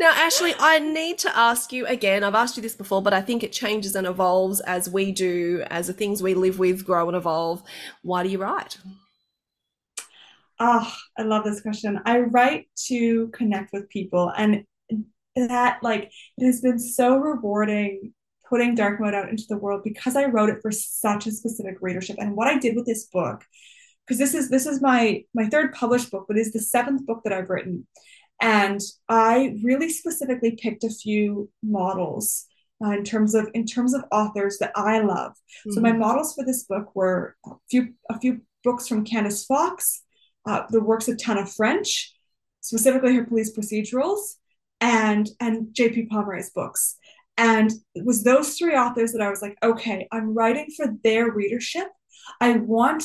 Now 0.00 0.12
ashley 0.14 0.54
i 0.58 0.78
need 0.78 1.18
to 1.18 1.36
ask 1.36 1.72
you 1.72 1.84
again 1.86 2.22
i've 2.22 2.34
asked 2.34 2.56
you 2.56 2.62
this 2.62 2.76
before 2.76 3.02
but 3.02 3.12
i 3.12 3.20
think 3.20 3.42
it 3.42 3.50
changes 3.52 3.96
and 3.96 4.06
evolves 4.06 4.60
as 4.60 4.88
we 4.88 5.10
do 5.10 5.64
as 5.70 5.88
the 5.88 5.92
things 5.92 6.22
we 6.22 6.34
live 6.34 6.58
with 6.58 6.84
grow 6.84 7.08
and 7.08 7.16
evolve. 7.16 7.62
Why 8.02 8.22
do 8.22 8.28
you 8.28 8.38
write 8.38 8.78
Oh, 10.60 10.92
I 11.16 11.22
love 11.22 11.44
this 11.44 11.60
question. 11.60 12.00
I 12.04 12.20
write 12.20 12.68
to 12.86 13.28
connect 13.28 13.72
with 13.72 13.88
people, 13.88 14.32
and 14.36 14.64
that, 15.36 15.82
like, 15.82 16.10
it 16.36 16.46
has 16.46 16.60
been 16.60 16.78
so 16.78 17.16
rewarding 17.16 18.12
putting 18.48 18.74
Dark 18.74 19.00
Mode 19.00 19.14
out 19.14 19.28
into 19.28 19.44
the 19.48 19.58
world 19.58 19.82
because 19.84 20.16
I 20.16 20.24
wrote 20.24 20.48
it 20.48 20.62
for 20.62 20.70
such 20.70 21.26
a 21.26 21.32
specific 21.32 21.76
readership. 21.80 22.16
And 22.18 22.34
what 22.34 22.48
I 22.48 22.58
did 22.58 22.76
with 22.76 22.86
this 22.86 23.04
book, 23.06 23.44
because 24.06 24.18
this 24.18 24.34
is 24.34 24.48
this 24.48 24.66
is 24.66 24.80
my 24.80 25.24
my 25.34 25.46
third 25.46 25.74
published 25.74 26.10
book, 26.10 26.24
but 26.28 26.38
it's 26.38 26.52
the 26.52 26.60
seventh 26.60 27.06
book 27.06 27.20
that 27.24 27.32
I've 27.32 27.50
written, 27.50 27.86
and 28.40 28.80
I 29.08 29.56
really 29.62 29.90
specifically 29.90 30.58
picked 30.60 30.84
a 30.84 30.90
few 30.90 31.50
models. 31.62 32.46
Uh, 32.80 32.90
in 32.90 33.02
terms 33.02 33.34
of 33.34 33.48
in 33.54 33.66
terms 33.66 33.92
of 33.92 34.04
authors 34.12 34.58
that 34.58 34.70
I 34.76 35.00
love, 35.00 35.32
so 35.68 35.80
my 35.80 35.90
models 35.90 36.34
for 36.34 36.44
this 36.44 36.62
book 36.62 36.94
were 36.94 37.34
a 37.44 37.50
few 37.68 37.94
a 38.08 38.20
few 38.20 38.42
books 38.62 38.86
from 38.86 39.04
Candice 39.04 39.44
Fox, 39.44 40.04
uh, 40.48 40.62
the 40.70 40.82
works 40.82 41.08
of 41.08 41.18
Tana 41.18 41.44
French, 41.44 42.14
specifically 42.60 43.14
her 43.14 43.24
police 43.24 43.56
procedurals, 43.56 44.36
and 44.80 45.28
and 45.40 45.74
J.P. 45.74 46.08
Pomare's 46.10 46.50
books. 46.50 46.96
And 47.36 47.70
it 47.94 48.04
was 48.04 48.24
those 48.24 48.56
three 48.56 48.74
authors 48.74 49.12
that 49.12 49.20
I 49.20 49.30
was 49.30 49.42
like, 49.42 49.56
okay, 49.62 50.08
I'm 50.10 50.34
writing 50.34 50.68
for 50.76 50.86
their 51.04 51.30
readership. 51.30 51.88
I 52.40 52.56
want 52.56 53.04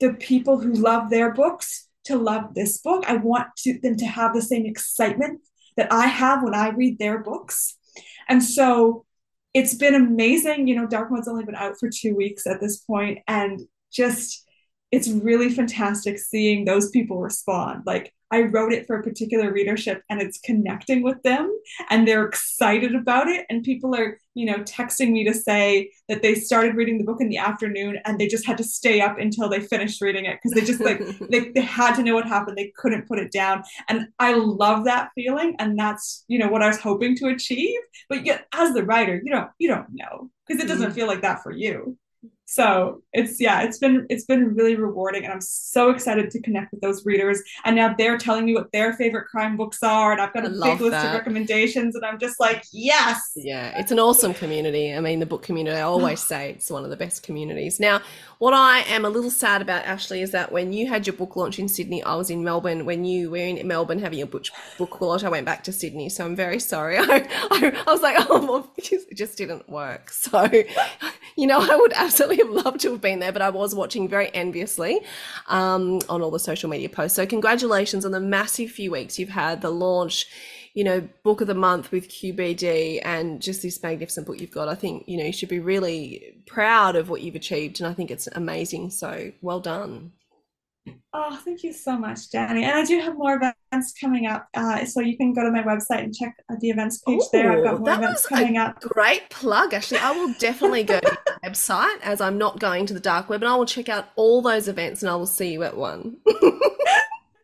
the 0.00 0.12
people 0.14 0.58
who 0.58 0.72
love 0.72 1.08
their 1.08 1.32
books 1.32 1.88
to 2.04 2.18
love 2.18 2.54
this 2.54 2.78
book. 2.78 3.04
I 3.06 3.16
want 3.16 3.48
to, 3.58 3.78
them 3.80 3.96
to 3.96 4.06
have 4.06 4.34
the 4.34 4.42
same 4.42 4.66
excitement 4.66 5.40
that 5.76 5.92
I 5.92 6.06
have 6.06 6.42
when 6.42 6.54
I 6.54 6.68
read 6.70 6.98
their 6.98 7.20
books. 7.20 7.78
And 8.28 8.42
so 8.42 9.06
it's 9.54 9.74
been 9.74 9.94
amazing. 9.94 10.66
You 10.66 10.76
know, 10.76 10.86
Dark 10.86 11.10
Mode's 11.10 11.28
only 11.28 11.44
been 11.44 11.54
out 11.54 11.78
for 11.78 11.88
two 11.88 12.14
weeks 12.14 12.46
at 12.46 12.60
this 12.60 12.78
point, 12.78 13.20
and 13.26 13.60
just 13.92 14.45
it's 14.96 15.08
really 15.28 15.50
fantastic 15.50 16.18
seeing 16.18 16.64
those 16.64 16.90
people 16.90 17.18
respond. 17.20 17.82
Like 17.86 18.12
I 18.32 18.42
wrote 18.42 18.72
it 18.72 18.86
for 18.86 18.94
a 18.98 19.02
particular 19.08 19.52
readership 19.52 20.02
and 20.10 20.20
it's 20.20 20.40
connecting 20.40 21.00
with 21.04 21.22
them 21.22 21.44
and 21.90 22.08
they're 22.08 22.24
excited 22.26 22.92
about 22.94 23.28
it. 23.28 23.46
And 23.48 23.62
people 23.62 23.94
are, 23.94 24.18
you 24.34 24.46
know, 24.46 24.58
texting 24.78 25.10
me 25.12 25.22
to 25.24 25.34
say 25.34 25.90
that 26.08 26.22
they 26.22 26.34
started 26.34 26.74
reading 26.74 26.98
the 26.98 27.04
book 27.04 27.20
in 27.20 27.28
the 27.28 27.36
afternoon 27.50 27.98
and 28.04 28.18
they 28.18 28.26
just 28.26 28.46
had 28.46 28.58
to 28.58 28.64
stay 28.64 29.00
up 29.00 29.18
until 29.18 29.48
they 29.48 29.60
finished 29.60 30.00
reading 30.00 30.24
it 30.24 30.38
because 30.42 30.54
they 30.56 30.64
just 30.66 30.80
like 30.88 31.00
they, 31.30 31.40
they 31.52 31.60
had 31.60 31.94
to 31.96 32.02
know 32.02 32.14
what 32.14 32.26
happened. 32.26 32.56
They 32.56 32.72
couldn't 32.76 33.06
put 33.06 33.20
it 33.20 33.30
down. 33.30 33.62
And 33.88 34.08
I 34.18 34.32
love 34.34 34.86
that 34.86 35.10
feeling. 35.14 35.54
And 35.60 35.78
that's, 35.78 36.24
you 36.26 36.38
know, 36.40 36.48
what 36.48 36.62
I 36.62 36.68
was 36.68 36.80
hoping 36.80 37.14
to 37.18 37.28
achieve. 37.28 37.78
But 38.08 38.24
yet 38.26 38.46
as 38.52 38.74
the 38.74 38.82
writer, 38.90 39.16
you 39.24 39.30
don't 39.30 39.50
you 39.58 39.68
don't 39.68 39.86
know 39.92 40.30
because 40.48 40.62
it 40.64 40.68
doesn't 40.68 40.90
Mm. 40.92 40.94
feel 40.94 41.06
like 41.06 41.22
that 41.22 41.42
for 41.44 41.52
you. 41.52 41.96
So 42.48 43.02
it's 43.12 43.40
yeah 43.40 43.62
it's 43.62 43.78
been 43.78 44.06
it's 44.08 44.24
been 44.24 44.54
really 44.54 44.76
rewarding 44.76 45.24
and 45.24 45.32
i'm 45.32 45.40
so 45.40 45.90
excited 45.90 46.30
to 46.30 46.40
connect 46.40 46.70
with 46.70 46.80
those 46.80 47.04
readers. 47.04 47.42
And 47.64 47.74
now 47.74 47.94
they're 47.98 48.16
telling 48.16 48.44
me 48.44 48.54
what 48.54 48.70
their 48.72 48.92
favorite 48.92 49.26
crime 49.26 49.56
books 49.56 49.82
are 49.82 50.12
and 50.12 50.20
i've 50.20 50.32
got 50.32 50.46
a 50.46 50.50
big 50.50 50.80
list 50.80 50.92
that. 50.92 51.06
of 51.06 51.12
recommendations 51.12 51.96
and 51.96 52.04
i'm 52.04 52.20
just 52.20 52.38
like 52.38 52.64
yes! 52.72 53.32
Yeah 53.34 53.76
it's 53.78 53.90
an 53.90 53.98
awesome 53.98 54.32
community. 54.32 54.94
I 54.94 55.00
mean 55.00 55.18
the 55.18 55.26
book 55.26 55.42
community 55.42 55.76
i 55.76 55.80
always 55.96 56.20
say 56.20 56.50
it's 56.50 56.70
one 56.70 56.84
of 56.84 56.90
the 56.90 56.96
best 56.96 57.24
communities. 57.24 57.80
Now 57.80 58.00
what 58.38 58.54
i 58.54 58.80
am 58.80 59.04
a 59.04 59.08
little 59.08 59.30
sad 59.30 59.60
about 59.60 59.84
ashley 59.84 60.22
is 60.22 60.30
that 60.30 60.52
when 60.52 60.72
you 60.72 60.86
had 60.86 61.06
your 61.06 61.16
book 61.16 61.34
launch 61.34 61.58
in 61.58 61.68
sydney 61.68 62.02
i 62.04 62.14
was 62.14 62.30
in 62.30 62.44
melbourne. 62.44 62.86
When 62.86 63.04
you 63.04 63.30
were 63.30 63.38
in 63.38 63.66
melbourne 63.66 63.98
having 63.98 64.18
your 64.20 64.28
book, 64.28 64.44
book 64.78 65.00
launch 65.00 65.24
i 65.24 65.28
went 65.28 65.46
back 65.46 65.64
to 65.64 65.72
sydney. 65.72 66.08
So 66.08 66.24
i'm 66.24 66.36
very 66.36 66.60
sorry. 66.60 66.96
I, 67.00 67.26
I, 67.50 67.82
I 67.86 67.90
was 67.90 68.02
like 68.02 68.16
oh 68.30 68.46
well, 68.46 68.70
it 68.76 69.16
just 69.16 69.36
didn't 69.36 69.68
work. 69.68 70.10
So 70.10 70.48
you 71.36 71.46
know 71.46 71.58
i 71.60 71.76
would 71.76 71.92
absolutely 71.94 72.35
have 72.44 72.50
loved 72.50 72.80
to 72.80 72.92
have 72.92 73.00
been 73.00 73.18
there, 73.18 73.32
but 73.32 73.42
I 73.42 73.50
was 73.50 73.74
watching 73.74 74.08
very 74.08 74.32
enviously 74.34 75.00
um, 75.48 76.00
on 76.08 76.22
all 76.22 76.30
the 76.30 76.38
social 76.38 76.70
media 76.70 76.88
posts. 76.88 77.16
So, 77.16 77.26
congratulations 77.26 78.04
on 78.04 78.12
the 78.12 78.20
massive 78.20 78.70
few 78.70 78.90
weeks 78.90 79.18
you've 79.18 79.28
had, 79.28 79.60
the 79.60 79.70
launch, 79.70 80.26
you 80.74 80.84
know, 80.84 81.08
book 81.22 81.40
of 81.40 81.46
the 81.46 81.54
month 81.54 81.90
with 81.90 82.08
QBD, 82.08 83.00
and 83.04 83.40
just 83.40 83.62
this 83.62 83.82
magnificent 83.82 84.26
book 84.26 84.40
you've 84.40 84.50
got. 84.50 84.68
I 84.68 84.74
think, 84.74 85.04
you 85.06 85.16
know, 85.16 85.24
you 85.24 85.32
should 85.32 85.48
be 85.48 85.60
really 85.60 86.34
proud 86.46 86.96
of 86.96 87.08
what 87.08 87.22
you've 87.22 87.34
achieved, 87.34 87.80
and 87.80 87.88
I 87.88 87.94
think 87.94 88.10
it's 88.10 88.28
amazing. 88.28 88.90
So, 88.90 89.32
well 89.42 89.60
done. 89.60 90.12
Oh, 91.18 91.40
thank 91.44 91.62
you 91.62 91.72
so 91.72 91.96
much, 91.96 92.28
Dani. 92.30 92.62
And 92.62 92.72
I 92.72 92.84
do 92.84 93.00
have 93.00 93.16
more 93.16 93.36
events 93.36 93.94
coming 93.98 94.26
up. 94.26 94.48
Uh, 94.54 94.84
so 94.84 95.00
you 95.00 95.16
can 95.16 95.32
go 95.32 95.42
to 95.42 95.50
my 95.50 95.62
website 95.62 96.04
and 96.04 96.14
check 96.14 96.36
the 96.60 96.68
events 96.68 96.98
page 96.98 97.20
Ooh, 97.20 97.28
there. 97.32 97.52
I've 97.52 97.64
got 97.64 97.80
more 97.80 97.94
events 97.94 98.26
coming 98.26 98.58
up. 98.58 98.80
Great 98.80 99.30
plug, 99.30 99.72
actually. 99.72 100.00
I 100.00 100.10
will 100.10 100.34
definitely 100.34 100.82
go 100.84 101.00
to 101.00 101.18
the 101.26 101.48
website 101.48 101.98
as 102.02 102.20
I'm 102.20 102.36
not 102.36 102.60
going 102.60 102.84
to 102.86 102.94
the 102.94 103.00
dark 103.00 103.30
web 103.30 103.42
and 103.42 103.48
I 103.48 103.56
will 103.56 103.64
check 103.64 103.88
out 103.88 104.08
all 104.16 104.42
those 104.42 104.68
events 104.68 105.02
and 105.02 105.10
I 105.10 105.16
will 105.16 105.26
see 105.26 105.52
you 105.52 105.62
at 105.62 105.76
one. 105.76 106.18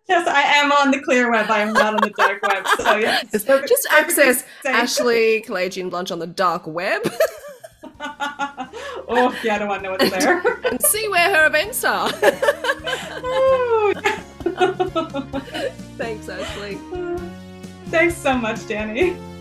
yes, 0.08 0.28
I 0.28 0.42
am 0.42 0.70
on 0.70 0.90
the 0.90 1.00
clear 1.00 1.30
web. 1.30 1.50
I 1.50 1.60
am 1.60 1.72
not 1.72 1.94
on 1.94 2.00
the 2.02 2.10
dark 2.10 2.42
web. 2.42 2.66
So 2.78 2.96
yes. 2.98 3.30
Just, 3.32 3.46
just 3.46 3.86
access 3.90 4.44
Ashley 4.66 5.42
Kalagian 5.46 5.88
Blunt 5.88 6.10
on 6.10 6.18
the 6.18 6.26
dark 6.26 6.66
web. 6.66 7.02
oh, 8.00 9.34
yeah, 9.42 9.54
I 9.54 9.58
don't 9.58 9.68
want 9.68 9.82
to 9.82 9.88
know 9.88 9.96
what's 9.98 10.10
there. 10.10 10.40
and 10.66 10.82
see 10.82 11.08
where 11.08 11.34
her 11.34 11.46
events 11.46 11.84
are. 11.84 12.10
Thanks, 15.98 16.28
Ashley. 16.28 16.78
Thanks 17.90 18.16
so 18.16 18.34
much, 18.34 18.58
Dani. 18.60 19.31